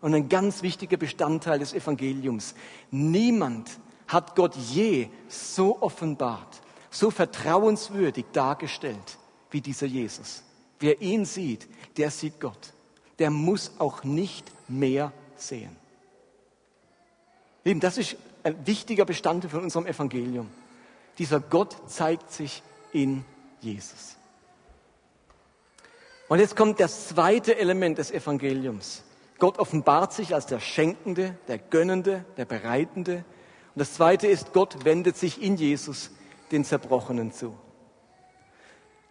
[0.00, 2.54] und ein ganz wichtiger Bestandteil des Evangeliums.
[2.90, 3.70] Niemand
[4.06, 9.18] hat Gott je so offenbart, so vertrauenswürdig dargestellt
[9.50, 10.42] wie dieser Jesus.
[10.80, 12.72] Wer ihn sieht, der sieht Gott.
[13.18, 15.76] Der muss auch nicht mehr sehen.
[17.64, 20.48] Lieben, das ist ein wichtiger Bestandteil von unserem Evangelium.
[21.18, 23.24] Dieser Gott zeigt sich in
[23.60, 24.16] Jesus.
[26.28, 29.02] Und jetzt kommt das zweite Element des Evangeliums.
[29.38, 33.24] Gott offenbart sich als der Schenkende, der Gönnende, der Bereitende.
[33.74, 36.10] Und das zweite ist, Gott wendet sich in Jesus
[36.50, 37.56] den Zerbrochenen zu.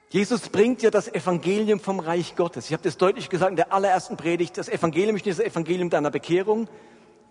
[0.09, 2.67] Jesus bringt ja das Evangelium vom Reich Gottes.
[2.67, 4.57] Ich habe das deutlich gesagt in der allerersten Predigt.
[4.57, 6.69] Das Evangelium ist nicht das Evangelium deiner Bekehrung,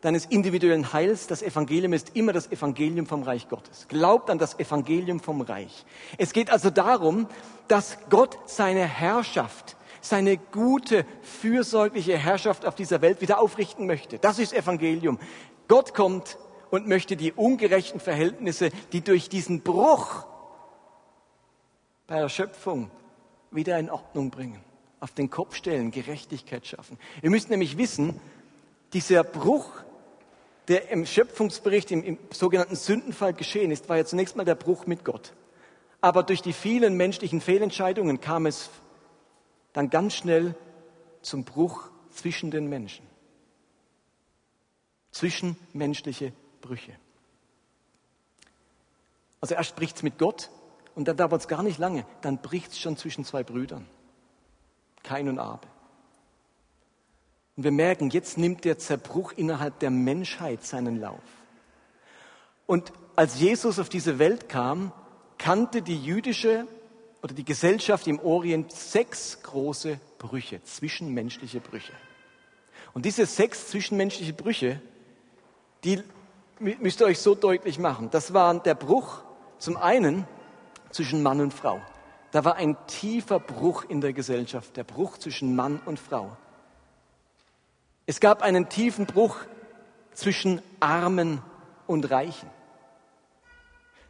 [0.03, 1.27] deines individuellen Heils.
[1.27, 3.87] Das Evangelium ist immer das Evangelium vom Reich Gottes.
[3.89, 5.87] Glaubt an das Evangelium vom Reich.
[6.19, 7.29] Es geht also darum,
[7.69, 9.76] dass Gott seine Herrschaft,
[10.09, 14.19] seine gute, fürsorgliche Herrschaft auf dieser Welt wieder aufrichten möchte.
[14.19, 15.19] Das ist Evangelium.
[15.69, 16.39] Gott kommt
[16.71, 20.27] und möchte die ungerechten Verhältnisse, die durch diesen Bruch
[22.07, 22.91] bei der Schöpfung
[23.51, 24.63] wieder in Ordnung bringen.
[24.99, 26.99] auf den Kopf stellen, Gerechtigkeit schaffen.
[27.23, 28.19] Ihr müsst nämlich wissen,
[28.93, 29.69] dieser Bruch,
[30.69, 34.87] der im Schöpfungsbericht, im, im sogenannten Sündenfall geschehen ist, war ja zunächst mal der Bruch
[34.87, 35.35] mit Gott.
[36.01, 38.71] Aber durch die vielen menschlichen Fehlentscheidungen kam es
[39.77, 40.55] dann ganz schnell
[41.21, 43.07] zum Bruch zwischen den Menschen.
[45.11, 46.95] Zwischenmenschliche Brüche.
[49.43, 50.49] Also erst spricht es mit Gott
[50.95, 53.87] und dann dauert es gar nicht lange, dann bricht es schon zwischen zwei Brüdern.
[55.03, 55.69] Kain und Abel.
[57.59, 61.21] Und wir merken, jetzt nimmt der Zerbruch innerhalb der Menschheit seinen Lauf.
[62.67, 64.91] Und als Jesus auf diese Welt kam,
[65.37, 66.67] kannte die jüdische
[67.27, 71.93] oder die Gesellschaft im Orient sechs große Brüche, zwischenmenschliche Brüche.
[72.95, 74.81] Und diese sechs zwischenmenschliche Brüche,
[75.83, 76.05] die
[76.61, 78.11] müsst ihr euch so deutlich machen.
[78.13, 79.23] Das war der Bruch
[79.59, 80.25] zum einen
[80.93, 81.81] zwischen Mann und Frau.
[82.31, 86.37] Da war ein tiefer Bruch in der Gesellschaft, der Bruch zwischen Mann und Frau.
[88.07, 89.39] Es gab einen tiefen Bruch
[90.13, 91.43] zwischen Armen
[91.89, 92.49] und Reichen.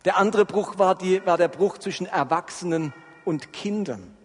[0.05, 2.93] Der andere Bruch war, die, war der Bruch zwischen Erwachsenen
[3.27, 4.17] und Kindern.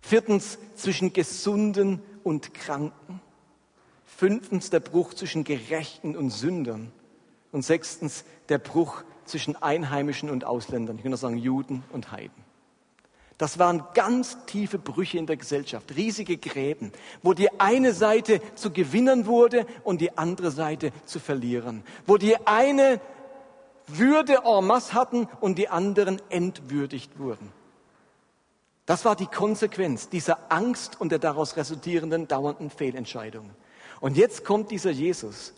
[0.00, 3.20] Viertens zwischen Gesunden und Kranken.
[4.04, 6.92] Fünftens der Bruch zwischen Gerechten und Sündern.
[7.50, 10.98] Und sechstens der Bruch zwischen Einheimischen und Ausländern.
[11.02, 12.42] Ich auch sagen Juden und Heiden.
[13.38, 16.92] Das waren ganz tiefe Brüche in der Gesellschaft, riesige Gräben,
[17.22, 22.36] wo die eine Seite zu Gewinnern wurde und die andere Seite zu verlieren, wo die
[22.46, 23.00] eine
[23.88, 27.52] würde en masse hatten und die anderen entwürdigt wurden.
[28.86, 33.54] Das war die Konsequenz dieser Angst und der daraus resultierenden dauernden Fehlentscheidungen.
[34.00, 35.54] Und jetzt kommt dieser Jesus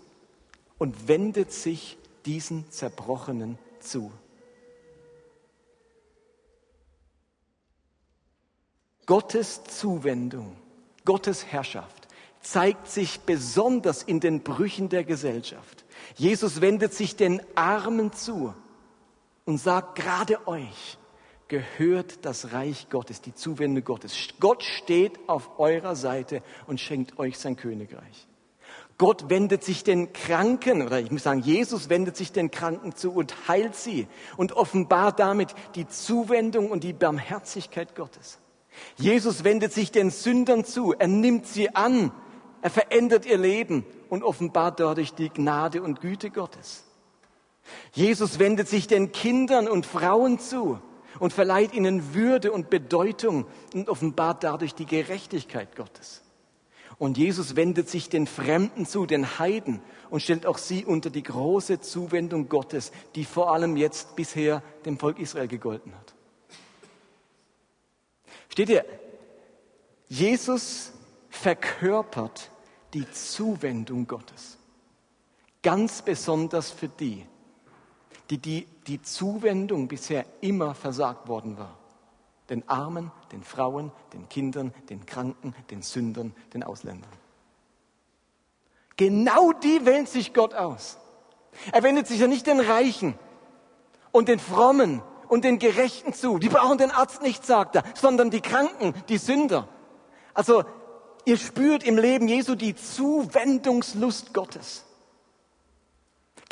[0.76, 4.12] und wendet sich diesen Zerbrochenen zu.
[9.06, 10.56] Gottes Zuwendung,
[11.04, 12.08] Gottes Herrschaft
[12.40, 15.84] zeigt sich besonders in den Brüchen der Gesellschaft.
[16.16, 18.54] Jesus wendet sich den Armen zu
[19.46, 20.98] und sagt, gerade euch
[21.48, 24.16] gehört das Reich Gottes, die Zuwendung Gottes.
[24.40, 28.26] Gott steht auf eurer Seite und schenkt euch sein Königreich.
[28.96, 33.12] Gott wendet sich den Kranken, oder ich muss sagen, Jesus wendet sich den Kranken zu
[33.12, 38.38] und heilt sie und offenbart damit die Zuwendung und die Barmherzigkeit Gottes.
[38.96, 42.12] Jesus wendet sich den Sündern zu, er nimmt sie an,
[42.62, 46.84] er verändert ihr Leben und offenbart dadurch die Gnade und Güte Gottes.
[47.92, 50.80] Jesus wendet sich den Kindern und Frauen zu
[51.18, 56.22] und verleiht ihnen Würde und Bedeutung und offenbart dadurch die Gerechtigkeit Gottes.
[56.98, 61.24] Und Jesus wendet sich den Fremden zu, den Heiden, und stellt auch sie unter die
[61.24, 66.14] große Zuwendung Gottes, die vor allem jetzt bisher dem Volk Israel gegolten hat.
[68.48, 68.84] Steht ihr,
[70.08, 70.92] Jesus
[71.30, 72.50] verkörpert
[72.92, 74.56] die Zuwendung Gottes.
[75.62, 77.26] Ganz besonders für die,
[78.30, 81.76] die die, die Zuwendung bisher immer versagt worden war.
[82.50, 87.10] Den Armen, den Frauen, den Kindern, den Kranken, den Sündern, den Ausländern.
[88.96, 90.98] Genau die wählt sich Gott aus.
[91.72, 93.14] Er wendet sich ja nicht den Reichen
[94.12, 96.38] und den Frommen und den Gerechten zu.
[96.38, 99.68] Die brauchen den Arzt nicht, sagt er, sondern die Kranken, die Sünder.
[100.32, 100.64] Also
[101.24, 104.84] ihr spürt im Leben Jesu die Zuwendungslust Gottes.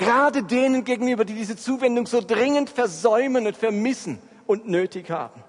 [0.03, 5.45] Gerade denen gegenüber, die diese Zuwendung so dringend versäumen und vermissen und nötig haben.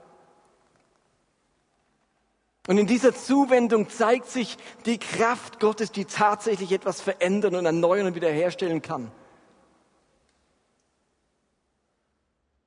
[2.68, 8.06] Und in dieser Zuwendung zeigt sich die Kraft Gottes, die tatsächlich etwas verändern und erneuern
[8.06, 9.12] und wiederherstellen kann.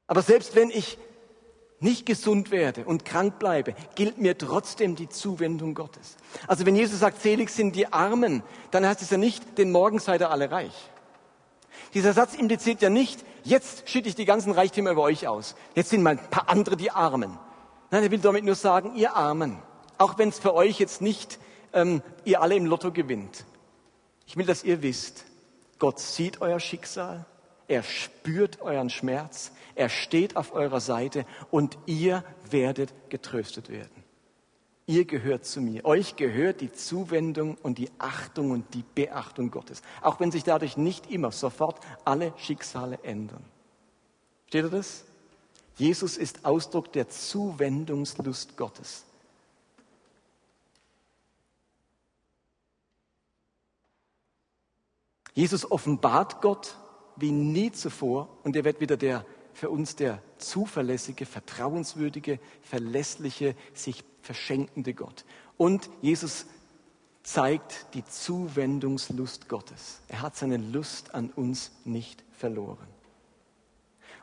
[0.08, 0.98] Aber selbst wenn ich
[1.78, 6.16] nicht gesund werde und krank bleibe, gilt mir trotzdem die Zuwendung Gottes.
[6.48, 10.00] Also wenn Jesus sagt, selig sind die Armen, dann heißt es ja nicht, den Morgen
[10.00, 10.90] seid ihr alle reich.
[11.96, 15.56] Dieser Satz impliziert ja nicht, jetzt schütte ich die ganzen Reichtümer über euch aus.
[15.74, 17.38] Jetzt sind mal ein paar andere die Armen.
[17.90, 19.62] Nein, er will damit nur sagen, ihr Armen.
[19.96, 21.38] Auch wenn es für euch jetzt nicht
[21.72, 23.46] ähm, ihr alle im Lotto gewinnt.
[24.26, 25.24] Ich will, dass ihr wisst,
[25.78, 27.24] Gott sieht euer Schicksal,
[27.66, 33.95] er spürt euren Schmerz, er steht auf eurer Seite und ihr werdet getröstet werden.
[34.88, 35.84] Ihr gehört zu mir.
[35.84, 39.82] Euch gehört die Zuwendung und die Achtung und die Beachtung Gottes.
[40.00, 43.44] Auch wenn sich dadurch nicht immer sofort alle Schicksale ändern.
[44.46, 45.04] Steht ihr das?
[45.76, 49.04] Jesus ist Ausdruck der Zuwendungslust Gottes.
[55.34, 56.76] Jesus offenbart Gott
[57.16, 64.04] wie nie zuvor und er wird wieder der für uns der zuverlässige, vertrauenswürdige, verlässliche, sich
[64.20, 65.24] verschenkende Gott.
[65.56, 66.44] Und Jesus
[67.22, 70.02] zeigt die Zuwendungslust Gottes.
[70.08, 72.86] Er hat seine Lust an uns nicht verloren.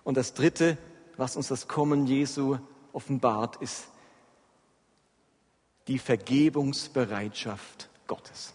[0.04, 0.78] Und das Dritte,
[1.18, 2.60] was uns das Kommen Jesu
[2.92, 3.88] offenbart, ist
[5.88, 8.54] die Vergebungsbereitschaft Gottes.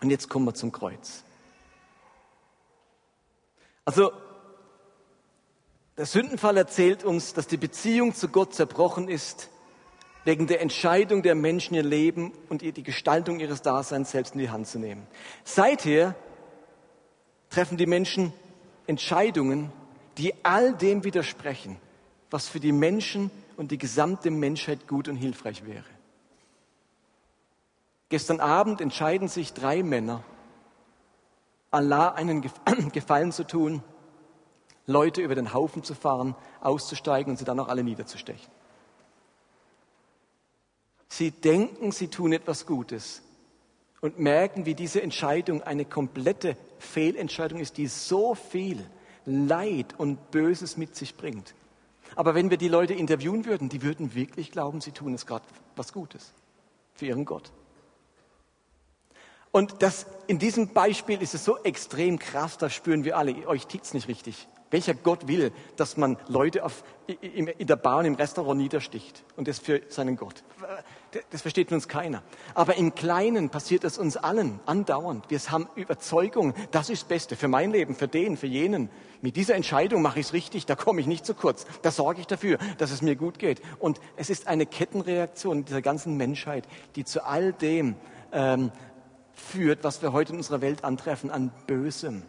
[0.00, 1.24] Und jetzt kommen wir zum Kreuz.
[3.84, 4.12] Also,
[5.96, 9.50] der Sündenfall erzählt uns, dass die Beziehung zu Gott zerbrochen ist,
[10.24, 14.50] wegen der Entscheidung der Menschen, ihr Leben und die Gestaltung ihres Daseins selbst in die
[14.50, 15.06] Hand zu nehmen.
[15.44, 16.14] Seither
[17.48, 18.32] treffen die Menschen
[18.86, 19.72] Entscheidungen,
[20.18, 21.76] die all dem widersprechen,
[22.30, 25.84] was für die Menschen und die gesamte Menschheit gut und hilfreich wäre.
[28.08, 30.22] Gestern Abend entscheiden sich drei Männer,
[31.70, 32.42] Allah einen
[32.92, 33.82] Gefallen zu tun,
[34.86, 38.46] Leute über den Haufen zu fahren, auszusteigen und sie dann auch alle niederzustechen.
[41.08, 43.22] Sie denken, sie tun etwas Gutes
[44.00, 48.84] und merken, wie diese Entscheidung eine komplette Fehlentscheidung ist, die so viel
[49.24, 51.54] Leid und Böses mit sich bringt.
[52.14, 55.44] Aber wenn wir die Leute interviewen würden, die würden wirklich glauben, sie tun es gerade
[55.74, 56.32] was Gutes
[56.94, 57.50] für ihren Gott.
[59.50, 63.66] Und das, in diesem Beispiel ist es so extrem krass, da spüren wir alle, euch
[63.66, 64.46] tickt's nicht richtig.
[64.70, 66.82] Welcher Gott will, dass man Leute auf,
[67.20, 70.42] in der Bahn, im Restaurant niedersticht und das für seinen Gott?
[71.30, 72.22] Das versteht uns keiner.
[72.54, 75.30] Aber im Kleinen passiert es uns allen andauernd.
[75.30, 78.90] Wir haben Überzeugung, das ist das Beste für mein Leben, für den, für jenen.
[79.22, 81.64] Mit dieser Entscheidung mache ich es richtig, da komme ich nicht zu kurz.
[81.82, 83.62] Da sorge ich dafür, dass es mir gut geht.
[83.78, 87.94] Und es ist eine Kettenreaktion dieser ganzen Menschheit, die zu all dem
[88.32, 88.72] ähm,
[89.32, 92.24] führt, was wir heute in unserer Welt antreffen, an Bösem.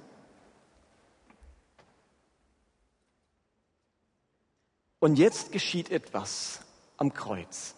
[5.08, 6.60] Und jetzt geschieht etwas
[6.98, 7.76] am Kreuz.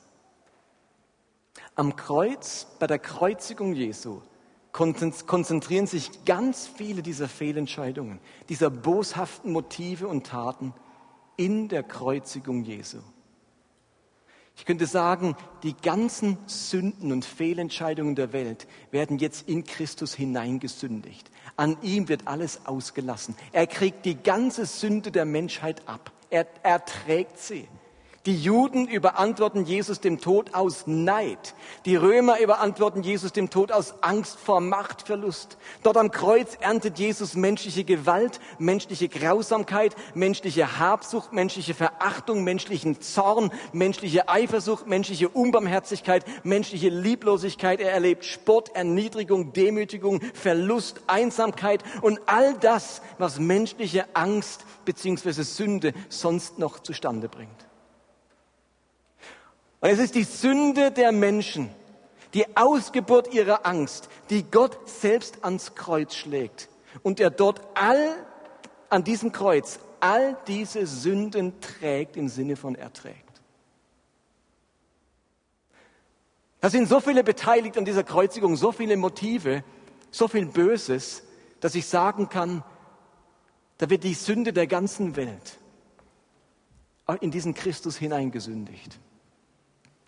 [1.75, 4.23] Am Kreuz, bei der Kreuzigung Jesu,
[4.71, 10.73] konzentrieren sich ganz viele dieser Fehlentscheidungen, dieser boshaften Motive und Taten
[11.37, 12.97] in der Kreuzigung Jesu.
[14.55, 21.29] Ich könnte sagen, die ganzen Sünden und Fehlentscheidungen der Welt werden jetzt in Christus hineingesündigt.
[21.57, 23.35] An ihm wird alles ausgelassen.
[23.51, 26.11] Er kriegt die ganze Sünde der Menschheit ab.
[26.29, 26.45] Er,
[26.85, 27.67] trägt sie.
[28.29, 31.55] Die Juden überantworten Jesus dem Tod aus Neid.
[31.85, 35.57] Die Römer überantworten Jesus dem Tod aus Angst vor Machtverlust.
[35.81, 43.51] Dort am Kreuz erntet Jesus menschliche Gewalt, menschliche Grausamkeit, menschliche Habsucht, menschliche Verachtung, menschlichen Zorn,
[43.73, 47.81] menschliche Eifersucht, menschliche Unbarmherzigkeit, menschliche Lieblosigkeit.
[47.81, 55.31] Er erlebt Spott, Erniedrigung, Demütigung, Verlust, Einsamkeit und all das, was menschliche Angst bzw.
[55.41, 57.68] Sünde sonst noch zustande bringt.
[59.81, 61.69] Und es ist die Sünde der Menschen,
[62.33, 66.69] die Ausgeburt ihrer Angst, die Gott selbst ans Kreuz schlägt
[67.01, 68.15] und er dort all
[68.89, 73.17] an diesem Kreuz all diese Sünden trägt im Sinne von erträgt.
[76.61, 79.63] Da sind so viele beteiligt an dieser Kreuzigung, so viele Motive,
[80.11, 81.23] so viel Böses,
[81.61, 82.63] dass ich sagen kann,
[83.77, 85.57] da wird die Sünde der ganzen Welt
[87.21, 88.99] in diesen Christus hineingesündigt.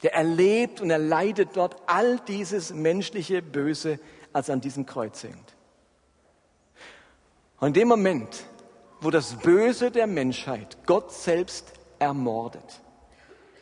[0.03, 3.99] Der erlebt und er leidet dort all dieses menschliche Böse,
[4.33, 5.55] als an diesem Kreuz hängt.
[7.59, 8.45] Und in dem Moment,
[9.01, 12.81] wo das Böse der Menschheit Gott selbst ermordet,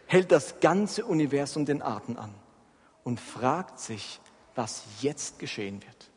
[0.05, 2.33] hält das ganze Universum den Atem an
[3.03, 4.19] und fragt sich,
[4.55, 6.09] was jetzt geschehen wird.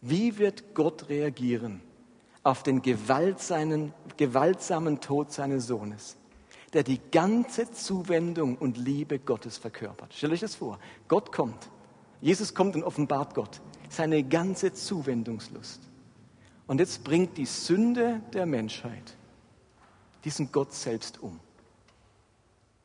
[0.00, 1.82] Wie wird Gott reagieren
[2.42, 3.92] auf den gewaltsamen
[5.00, 6.16] Tod seines Sohnes?
[6.72, 10.14] Der die ganze Zuwendung und Liebe Gottes verkörpert.
[10.14, 10.78] Stellt euch das vor.
[11.08, 11.68] Gott kommt.
[12.20, 15.80] Jesus kommt und offenbart Gott seine ganze Zuwendungslust.
[16.66, 19.16] Und jetzt bringt die Sünde der Menschheit
[20.24, 21.40] diesen Gott selbst um.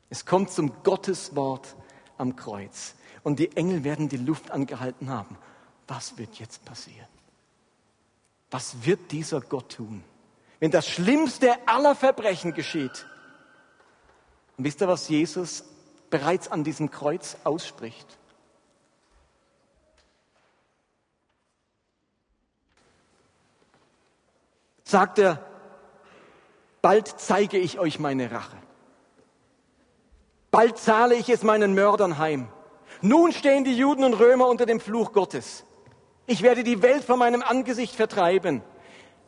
[0.08, 1.76] Es kommt zum Gotteswort
[2.18, 2.94] am Kreuz.
[3.22, 5.36] Und die Engel werden die Luft angehalten haben.
[5.88, 7.08] Was wird jetzt passieren?
[8.50, 10.02] Was wird dieser Gott tun?
[10.60, 13.06] Wenn das schlimmste aller Verbrechen geschieht,
[14.56, 15.64] und wisst ihr, was Jesus
[16.10, 18.18] bereits an diesem Kreuz ausspricht?
[24.84, 25.44] Sagt er,
[26.80, 28.56] bald zeige ich euch meine Rache.
[30.52, 32.48] Bald zahle ich es meinen Mördern heim.
[33.02, 35.64] Nun stehen die Juden und Römer unter dem Fluch Gottes.
[36.26, 38.62] Ich werde die Welt von meinem Angesicht vertreiben.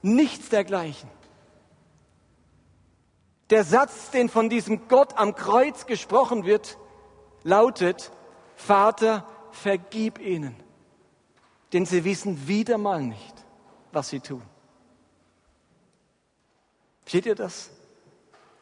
[0.00, 1.10] Nichts dergleichen.
[3.50, 6.78] Der Satz, den von diesem Gott am Kreuz gesprochen wird,
[7.44, 8.10] lautet,
[8.56, 10.54] Vater, vergib ihnen,
[11.72, 13.34] denn sie wissen wieder mal nicht,
[13.92, 14.42] was sie tun.
[17.06, 17.70] Seht ihr das?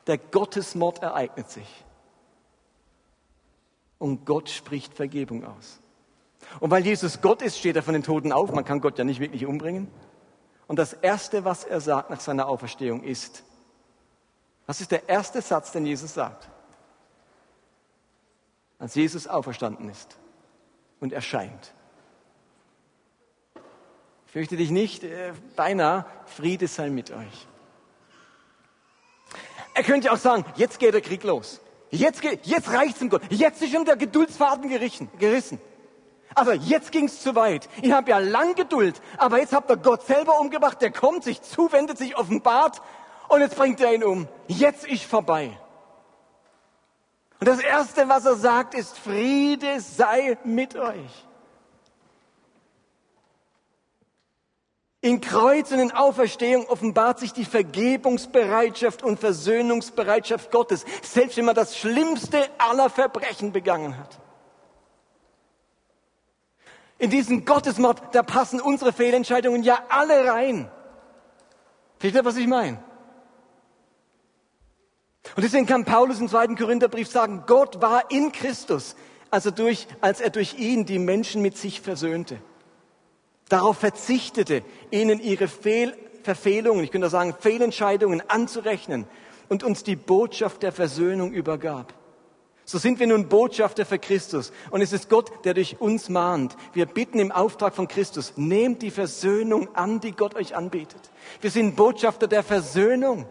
[0.06, 1.84] Der Gottesmord ereignet sich.
[3.98, 5.80] Und Gott spricht Vergebung aus.
[6.60, 8.52] Und weil Jesus Gott ist, steht er von den Toten auf.
[8.52, 9.88] Man kann Gott ja nicht wirklich umbringen.
[10.68, 13.42] Und das Erste, was er sagt nach seiner Auferstehung ist,
[14.66, 16.48] was ist der erste Satz, den Jesus sagt?
[18.78, 20.16] Als Jesus auferstanden ist
[21.00, 21.72] und erscheint.
[24.26, 27.46] Fürchte dich nicht, äh, beinahe Friede sei mit euch.
[29.72, 31.60] Er könnte auch sagen, jetzt geht der Krieg los.
[31.90, 33.22] Jetzt, geht, jetzt reicht's ihm Gott.
[33.30, 35.60] Jetzt ist schon der Geduldsfaden gerissen.
[36.34, 37.68] Aber jetzt ging's zu weit.
[37.80, 40.82] Ich habe ja lang Geduld, aber jetzt habt ihr Gott selber umgebracht.
[40.82, 42.82] Der kommt, sich zuwendet, sich offenbart
[43.28, 44.28] und jetzt bringt er ihn um.
[44.48, 45.58] Jetzt ist vorbei.
[47.38, 51.26] Und das Erste, was er sagt, ist, Friede sei mit euch.
[55.02, 61.54] In Kreuz und in Auferstehung offenbart sich die Vergebungsbereitschaft und Versöhnungsbereitschaft Gottes, selbst wenn man
[61.54, 64.18] das schlimmste aller Verbrechen begangen hat.
[66.98, 70.70] In diesen Gottesmord, da passen unsere Fehlentscheidungen ja alle rein.
[71.98, 72.82] Versteht ihr, was ich meine?
[75.34, 78.96] Und deswegen kann Paulus im zweiten Korintherbrief sagen, Gott war in Christus,
[79.30, 82.38] also durch, als er durch ihn die Menschen mit sich versöhnte
[83.48, 89.06] darauf verzichtete, ihnen ihre Fehl Verfehlungen, ich könnte sagen Fehlentscheidungen anzurechnen
[89.48, 91.94] und uns die Botschaft der Versöhnung übergab.
[92.64, 94.50] So sind wir nun Botschafter für Christus.
[94.70, 96.56] Und es ist Gott, der durch uns mahnt.
[96.72, 101.12] Wir bitten im Auftrag von Christus, nehmt die Versöhnung an, die Gott euch anbietet.
[101.40, 103.26] Wir sind Botschafter der Versöhnung.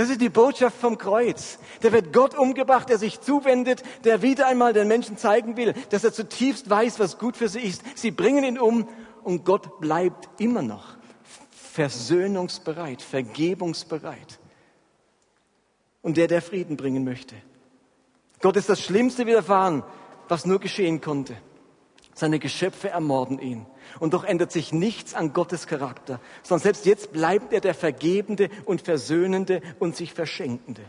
[0.00, 1.58] Das ist die Botschaft vom Kreuz.
[1.82, 6.04] Da wird Gott umgebracht, der sich zuwendet, der wieder einmal den Menschen zeigen will, dass
[6.04, 7.82] er zutiefst weiß, was gut für sie ist.
[7.96, 8.88] Sie bringen ihn um
[9.24, 10.96] und Gott bleibt immer noch
[11.50, 14.38] versöhnungsbereit, vergebungsbereit.
[16.00, 17.34] Und der, der Frieden bringen möchte.
[18.40, 19.82] Gott ist das Schlimmste widerfahren,
[20.28, 21.36] was nur geschehen konnte.
[22.14, 23.66] Seine Geschöpfe ermorden ihn.
[23.98, 28.48] Und doch ändert sich nichts an Gottes Charakter, sondern selbst jetzt bleibt er der Vergebende
[28.64, 30.82] und Versöhnende und sich Verschenkende.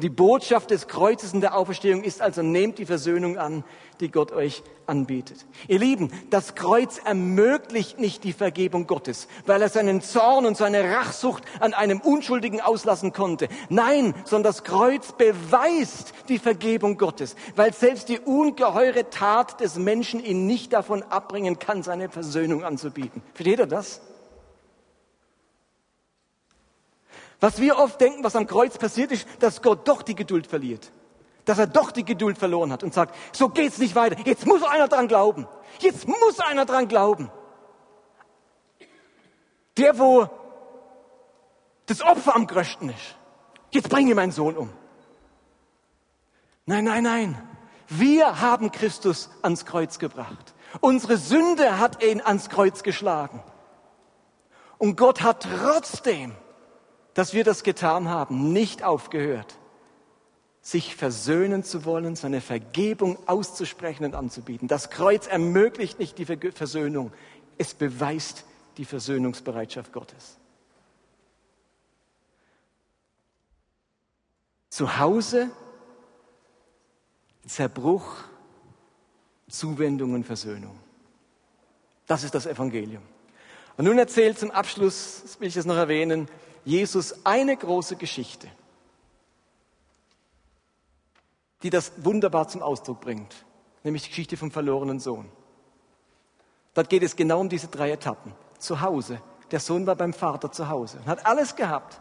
[0.00, 3.64] Die Botschaft des Kreuzes und der Auferstehung ist also, nehmt die Versöhnung an,
[4.00, 5.44] die Gott euch anbietet.
[5.68, 10.84] Ihr Lieben, das Kreuz ermöglicht nicht die Vergebung Gottes, weil er seinen Zorn und seine
[10.84, 13.48] Rachsucht an einem Unschuldigen auslassen konnte.
[13.68, 20.24] Nein, sondern das Kreuz beweist die Vergebung Gottes, weil selbst die ungeheure Tat des Menschen
[20.24, 23.22] ihn nicht davon abbringen kann, seine Versöhnung anzubieten.
[23.34, 24.00] Versteht ihr das?
[27.40, 30.92] Was wir oft denken, was am Kreuz passiert ist, dass Gott doch die Geduld verliert.
[31.46, 34.16] Dass er doch die Geduld verloren hat und sagt, so geht's nicht weiter.
[34.24, 35.48] Jetzt muss einer dran glauben.
[35.78, 37.30] Jetzt muss einer dran glauben.
[39.78, 40.28] Der, wo
[41.86, 43.16] das Opfer am größten ist.
[43.70, 44.70] Jetzt bringe ich meinen Sohn um.
[46.66, 47.48] Nein, nein, nein.
[47.88, 50.54] Wir haben Christus ans Kreuz gebracht.
[50.80, 53.42] Unsere Sünde hat ihn ans Kreuz geschlagen.
[54.78, 56.36] Und Gott hat trotzdem
[57.14, 59.56] dass wir das getan haben, nicht aufgehört,
[60.62, 64.68] sich versöhnen zu wollen, seine Vergebung auszusprechen und anzubieten.
[64.68, 67.12] Das Kreuz ermöglicht nicht die Versöhnung,
[67.58, 68.44] es beweist
[68.76, 70.38] die Versöhnungsbereitschaft Gottes.
[74.68, 75.50] Zu Hause
[77.46, 78.16] Zerbruch,
[79.48, 80.78] Zuwendung und Versöhnung.
[82.06, 83.02] Das ist das Evangelium.
[83.76, 86.28] Und nun erzählt zum Abschluss, will ich das noch erwähnen,
[86.64, 88.48] Jesus eine große Geschichte,
[91.62, 93.44] die das wunderbar zum Ausdruck bringt,
[93.82, 95.30] nämlich die Geschichte vom verlorenen Sohn.
[96.74, 98.32] Dort geht es genau um diese drei Etappen.
[98.58, 99.20] Zu Hause.
[99.50, 102.00] Der Sohn war beim Vater zu Hause und hat alles gehabt.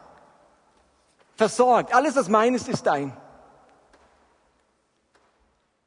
[1.36, 1.94] Versorgt.
[1.94, 3.16] Alles, was meines, ist dein.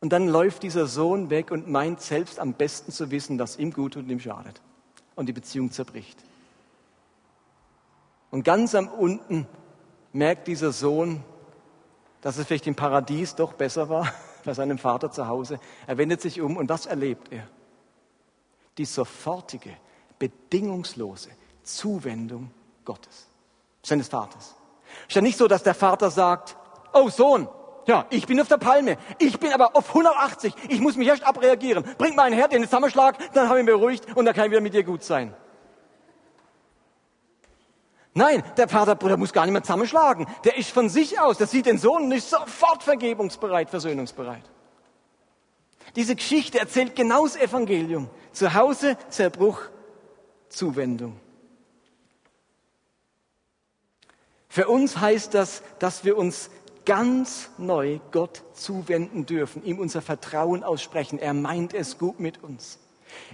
[0.00, 3.72] Und dann läuft dieser Sohn weg und meint selbst am besten zu wissen, was ihm
[3.72, 4.60] gut und ihm schadet.
[5.14, 6.18] Und die Beziehung zerbricht.
[8.32, 9.46] Und ganz am unten
[10.12, 11.22] merkt dieser Sohn,
[12.22, 14.10] dass es vielleicht im Paradies doch besser war,
[14.44, 15.60] bei seinem Vater zu Hause.
[15.86, 17.46] Er wendet sich um und was erlebt er?
[18.78, 19.76] Die sofortige,
[20.18, 21.28] bedingungslose
[21.62, 22.50] Zuwendung
[22.86, 23.28] Gottes,
[23.82, 24.56] seines Vaters.
[25.06, 26.56] Ist ja nicht so, dass der Vater sagt,
[26.94, 27.48] oh Sohn,
[27.86, 31.24] ja, ich bin auf der Palme, ich bin aber auf 180, ich muss mich erst
[31.24, 31.84] abreagieren.
[31.98, 34.52] Bring meinen Herd in den Zusammenschlag, dann habe ich mich beruhigt und dann kann ich
[34.52, 35.34] wieder mit dir gut sein.
[38.14, 40.26] Nein, der Vaterbruder muss gar nicht mehr zusammenschlagen.
[40.44, 44.42] Der ist von sich aus, der sieht den Sohn ist sofort vergebungsbereit, versöhnungsbereit.
[45.96, 48.08] Diese Geschichte erzählt genau das Evangelium.
[48.32, 49.60] Zu Hause Zerbruch,
[50.48, 51.18] Zuwendung.
[54.48, 56.50] Für uns heißt das, dass wir uns
[56.84, 61.18] ganz neu Gott zuwenden dürfen, ihm unser Vertrauen aussprechen.
[61.18, 62.78] Er meint es gut mit uns.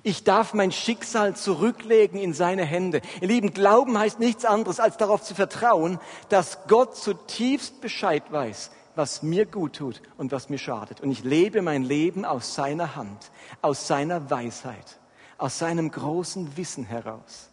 [0.03, 3.01] Ich darf mein Schicksal zurücklegen in seine Hände.
[3.21, 5.99] Ihr Lieben, Glauben heißt nichts anderes, als darauf zu vertrauen,
[6.29, 11.01] dass Gott zutiefst Bescheid weiß, was mir gut tut und was mir schadet.
[11.01, 13.31] Und ich lebe mein Leben aus seiner Hand,
[13.63, 14.99] aus seiner Weisheit,
[15.37, 17.51] aus seinem großen Wissen heraus.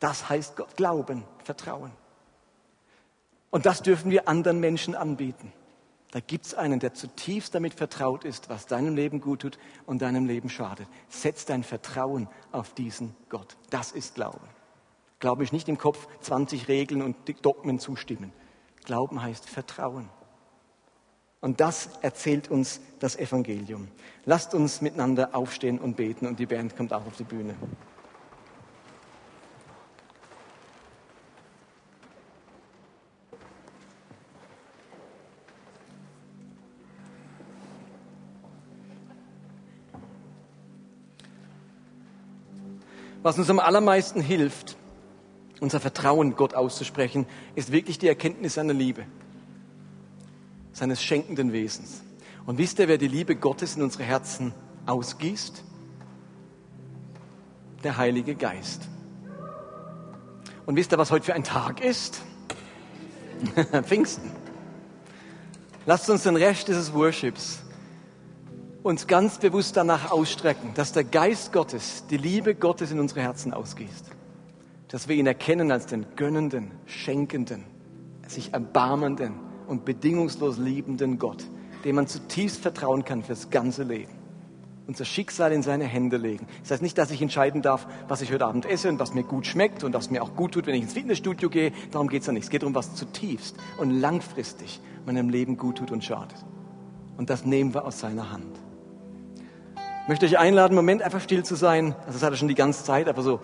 [0.00, 1.92] Das heißt Gott, Glauben, Vertrauen.
[3.50, 5.52] Und das dürfen wir anderen Menschen anbieten.
[6.10, 10.02] Da gibt es einen, der zutiefst damit vertraut ist, was deinem Leben gut tut und
[10.02, 10.88] deinem Leben schadet.
[11.08, 13.56] Setz dein Vertrauen auf diesen Gott.
[13.70, 14.48] Das ist Glauben.
[15.20, 18.32] Glauben ist nicht im Kopf 20 Regeln und Dogmen zustimmen.
[18.84, 20.08] Glauben heißt Vertrauen.
[21.40, 23.88] Und das erzählt uns das Evangelium.
[24.24, 27.54] Lasst uns miteinander aufstehen und beten und die Band kommt auch auf die Bühne.
[43.22, 44.76] Was uns am allermeisten hilft,
[45.60, 49.04] unser Vertrauen Gott auszusprechen, ist wirklich die Erkenntnis seiner Liebe,
[50.72, 52.02] seines schenkenden Wesens.
[52.46, 54.54] Und wisst ihr, wer die Liebe Gottes in unsere Herzen
[54.86, 55.62] ausgießt?
[57.84, 58.88] Der Heilige Geist.
[60.64, 62.22] Und wisst ihr, was heute für ein Tag ist?
[63.82, 64.30] Pfingsten.
[65.84, 67.60] Lasst uns den Rest dieses Worships
[68.82, 73.52] uns ganz bewusst danach ausstrecken, dass der Geist Gottes, die Liebe Gottes in unsere Herzen
[73.52, 74.06] ausgießt.
[74.88, 77.64] Dass wir ihn erkennen als den gönnenden, schenkenden,
[78.26, 79.34] sich erbarmenden
[79.66, 81.44] und bedingungslos liebenden Gott,
[81.84, 84.12] dem man zutiefst vertrauen kann fürs ganze Leben.
[84.86, 86.48] Unser Schicksal in seine Hände legen.
[86.62, 89.22] Das heißt nicht, dass ich entscheiden darf, was ich heute Abend esse und was mir
[89.22, 91.72] gut schmeckt und was mir auch gut tut, wenn ich ins Fitnessstudio gehe.
[91.92, 92.44] Darum geht es ja nicht.
[92.44, 96.44] Es geht darum, was zutiefst und langfristig meinem Leben gut tut und schadet.
[97.16, 98.58] Und das nehmen wir aus seiner Hand.
[100.10, 101.94] Ich möchte euch einladen, Moment einfach still zu sein.
[102.00, 103.38] Also das hat er schon die ganze Zeit, aber so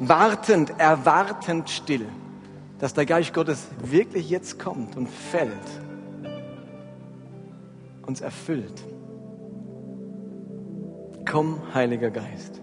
[0.00, 2.04] wartend, erwartend still,
[2.78, 5.50] dass der Geist Gottes wirklich jetzt kommt und fällt,
[8.06, 8.84] uns erfüllt.
[11.26, 12.60] Komm, Heiliger Geist.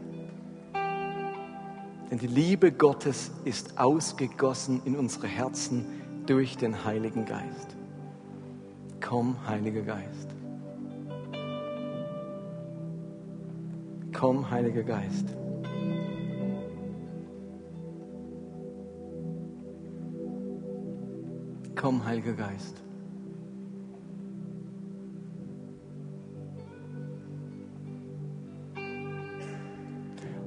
[2.11, 5.87] Denn die Liebe Gottes ist ausgegossen in unsere Herzen
[6.27, 7.75] durch den Heiligen Geist.
[9.01, 10.34] Komm, Heiliger Geist.
[14.17, 15.27] Komm, Heiliger Geist.
[21.75, 22.81] Komm, Heiliger Geist.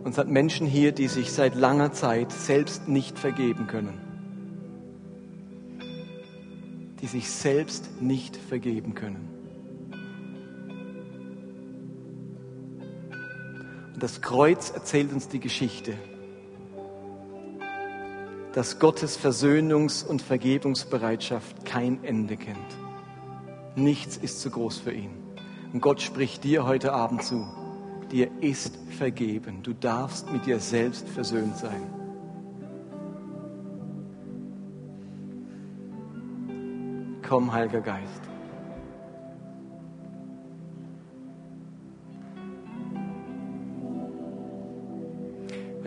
[0.02, 4.00] Uns hat Menschen hier, die sich seit langer Zeit selbst nicht vergeben können.
[7.02, 9.37] Die sich selbst nicht vergeben können.
[13.98, 15.92] Und das Kreuz erzählt uns die Geschichte,
[18.52, 22.78] dass Gottes Versöhnungs- und Vergebungsbereitschaft kein Ende kennt.
[23.74, 25.10] Nichts ist zu groß für ihn.
[25.72, 27.44] Und Gott spricht dir heute Abend zu.
[28.12, 29.64] Dir ist vergeben.
[29.64, 31.82] Du darfst mit dir selbst versöhnt sein.
[37.28, 38.22] Komm, Heiliger Geist.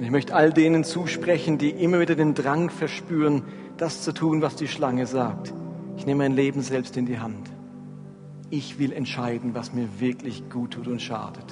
[0.01, 3.43] Und ich möchte all denen zusprechen, die immer wieder den Drang verspüren,
[3.77, 5.53] das zu tun, was die Schlange sagt.
[5.95, 7.51] Ich nehme mein Leben selbst in die Hand.
[8.49, 11.45] Ich will entscheiden, was mir wirklich gut tut und schadet.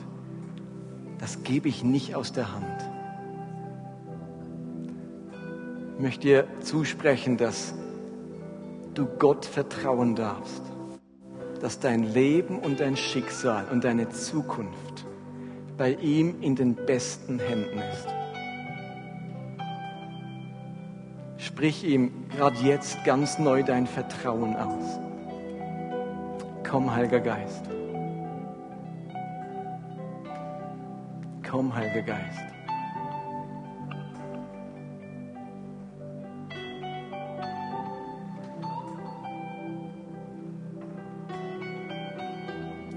[1.20, 2.90] Das gebe ich nicht aus der Hand.
[5.98, 7.76] Ich möchte dir zusprechen, dass
[8.96, 10.64] du Gott vertrauen darfst,
[11.62, 15.06] dass dein Leben und dein Schicksal und deine Zukunft
[15.78, 18.19] bei ihm in den besten Händen ist.
[21.60, 24.98] Sprich ihm gerade jetzt ganz neu dein Vertrauen aus.
[26.64, 27.66] Komm, Heiliger Geist.
[31.46, 32.40] Komm, Heiliger Geist.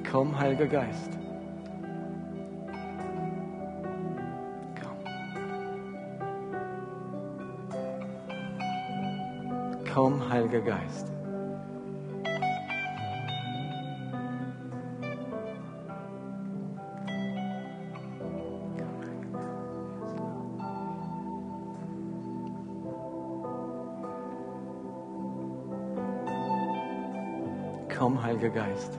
[0.09, 1.22] Komm, Heiliger Geist.
[10.03, 11.07] Komm, Heiliger Geist.
[27.97, 28.99] Komm, Heiliger Geist.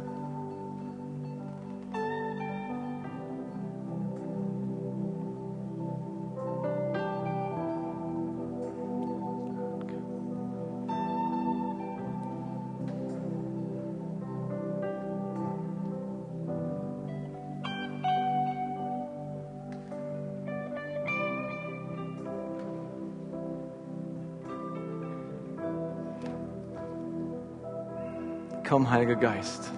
[28.84, 29.72] Komm, Heiliger Geist.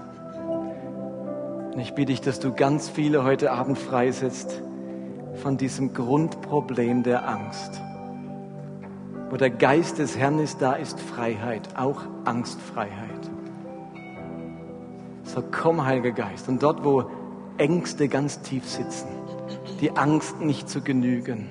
[1.76, 4.64] Und ich bitte dich, dass du ganz viele heute Abend freisetzt
[5.36, 7.80] von diesem Grundproblem der Angst.
[9.30, 13.30] Wo der Geist des Herrn ist, da ist Freiheit, auch Angstfreiheit.
[15.22, 16.50] So komm, Heiliger Geist.
[16.50, 17.06] Und dort, wo
[17.60, 19.10] Ängste ganz tief sitzen,
[19.82, 21.48] die Angst nicht zu genügen,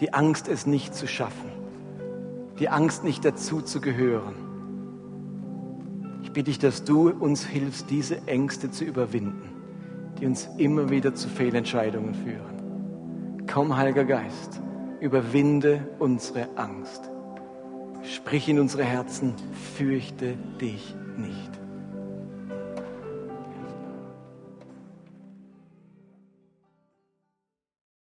[0.00, 1.50] die Angst es nicht zu schaffen,
[2.58, 4.41] die Angst nicht dazu zu gehören,
[6.32, 9.50] bitte ich, dass du uns hilfst, diese Ängste zu überwinden,
[10.20, 13.44] die uns immer wieder zu Fehlentscheidungen führen.
[13.52, 14.60] Komm, Heiliger Geist,
[15.00, 17.10] überwinde unsere Angst.
[18.02, 19.34] Sprich in unsere Herzen,
[19.76, 21.51] fürchte dich nicht.